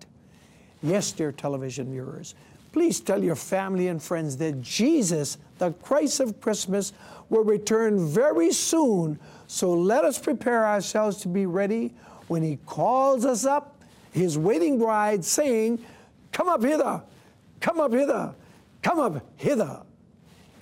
Yes, 0.83 1.13
dear 1.13 1.33
television 1.33 1.91
viewers, 1.91 2.35
Please 2.73 3.01
tell 3.01 3.23
your 3.23 3.35
family 3.35 3.89
and 3.89 4.01
friends 4.01 4.37
that 4.37 4.61
Jesus, 4.61 5.39
the 5.59 5.73
Christ 5.73 6.21
of 6.21 6.41
Christmas, 6.41 6.93
will 7.29 7.43
return 7.43 8.07
very 8.07 8.53
soon. 8.53 9.19
So 9.49 9.73
let 9.73 10.05
us 10.05 10.19
prepare 10.19 10.65
ourselves 10.67 11.17
to 11.19 11.29
be 11.29 11.47
ready 11.47 11.93
when 12.29 12.43
He 12.43 12.59
calls 12.67 13.25
us 13.25 13.45
up, 13.45 13.80
His 14.13 14.37
waiting 14.37 14.79
bride, 14.79 15.25
saying, 15.25 15.85
Come 16.33 16.49
up 16.49 16.63
hither, 16.63 17.03
come 17.61 17.81
up 17.81 17.93
hither, 17.93 18.35
come 18.83 18.99
up 18.99 19.25
hither. 19.37 19.83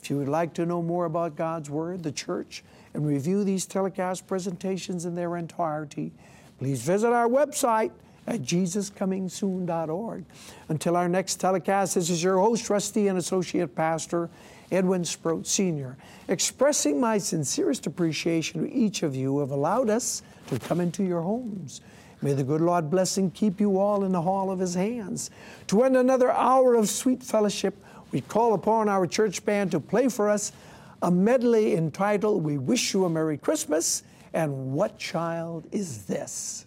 If 0.01 0.11
you 0.11 0.19
would 0.19 0.29
like 0.29 0.55
to 0.55 0.67
know 0.67 0.83
more 0.83 1.05
about 1.05 1.37
God's 1.37 1.69
Word, 1.69 2.03
the 2.03 2.13
church, 2.13 2.63
and 2.95 3.07
review 3.07 3.45
these 3.45 3.67
telecast 3.67 4.27
presentations 4.27 5.05
in 5.05 5.15
their 5.15 5.37
entirety, 5.37 6.13
please 6.59 6.83
visit 6.83 7.13
our 7.13 7.29
website 7.29 7.91
at 8.27 8.43
jesuscomingsoon.org. 8.43 10.25
Until 10.69 10.97
our 10.97 11.09
next 11.09 11.37
telecast, 11.37 11.95
this 11.95 12.11
is 12.11 12.23
your 12.23 12.39
host, 12.39 12.67
trustee, 12.67 13.09
and 13.09 13.19
associate 13.19 13.75
pastor, 13.75 14.29
Edwin 14.71 15.05
Sproat 15.05 15.47
Sr., 15.47 15.97
expressing 16.29 17.01
my 17.01 17.19
sincerest 17.19 17.87
appreciation 17.87 18.63
to 18.63 18.73
each 18.73 19.03
of 19.03 19.17
you 19.17 19.33
who 19.33 19.41
have 19.41 19.51
allowed 19.51 19.89
us 19.89 20.23
to 20.49 20.59
come 20.59 20.81
into 20.81 21.03
your 21.03 21.23
homes. 21.23 21.81
May 22.21 22.33
the 22.33 22.45
good 22.45 22.61
Lord 22.61 22.91
bless 22.91 23.17
and 23.17 23.33
keep 23.33 23.61
you 23.61 23.79
all 23.79 24.05
in 24.05 24.13
the 24.13 24.23
hall 24.23 24.51
of 24.51 24.59
his 24.59 24.75
hands. 24.75 25.31
To 25.69 25.85
end 25.85 25.97
another 25.97 26.31
hour 26.31 26.75
of 26.75 26.89
sweet 26.89 27.23
fellowship, 27.23 27.77
we 28.11 28.23
call 28.23 28.55
upon 28.55 28.89
our 28.89 29.07
church 29.07 29.45
band 29.45 29.71
to 29.71 29.81
play 29.81 30.09
for 30.09 30.29
us 30.29 30.53
a 31.03 31.11
medley 31.11 31.77
entitled 31.77 32.43
We 32.43 32.59
Wish 32.59 32.93
You 32.93 33.05
a 33.05 33.11
Merry 33.11 33.39
Christmas 33.39 34.03
and 34.33 34.73
What 34.73 34.99
Child 34.99 35.67
Is 35.71 36.07
This? 36.07 36.67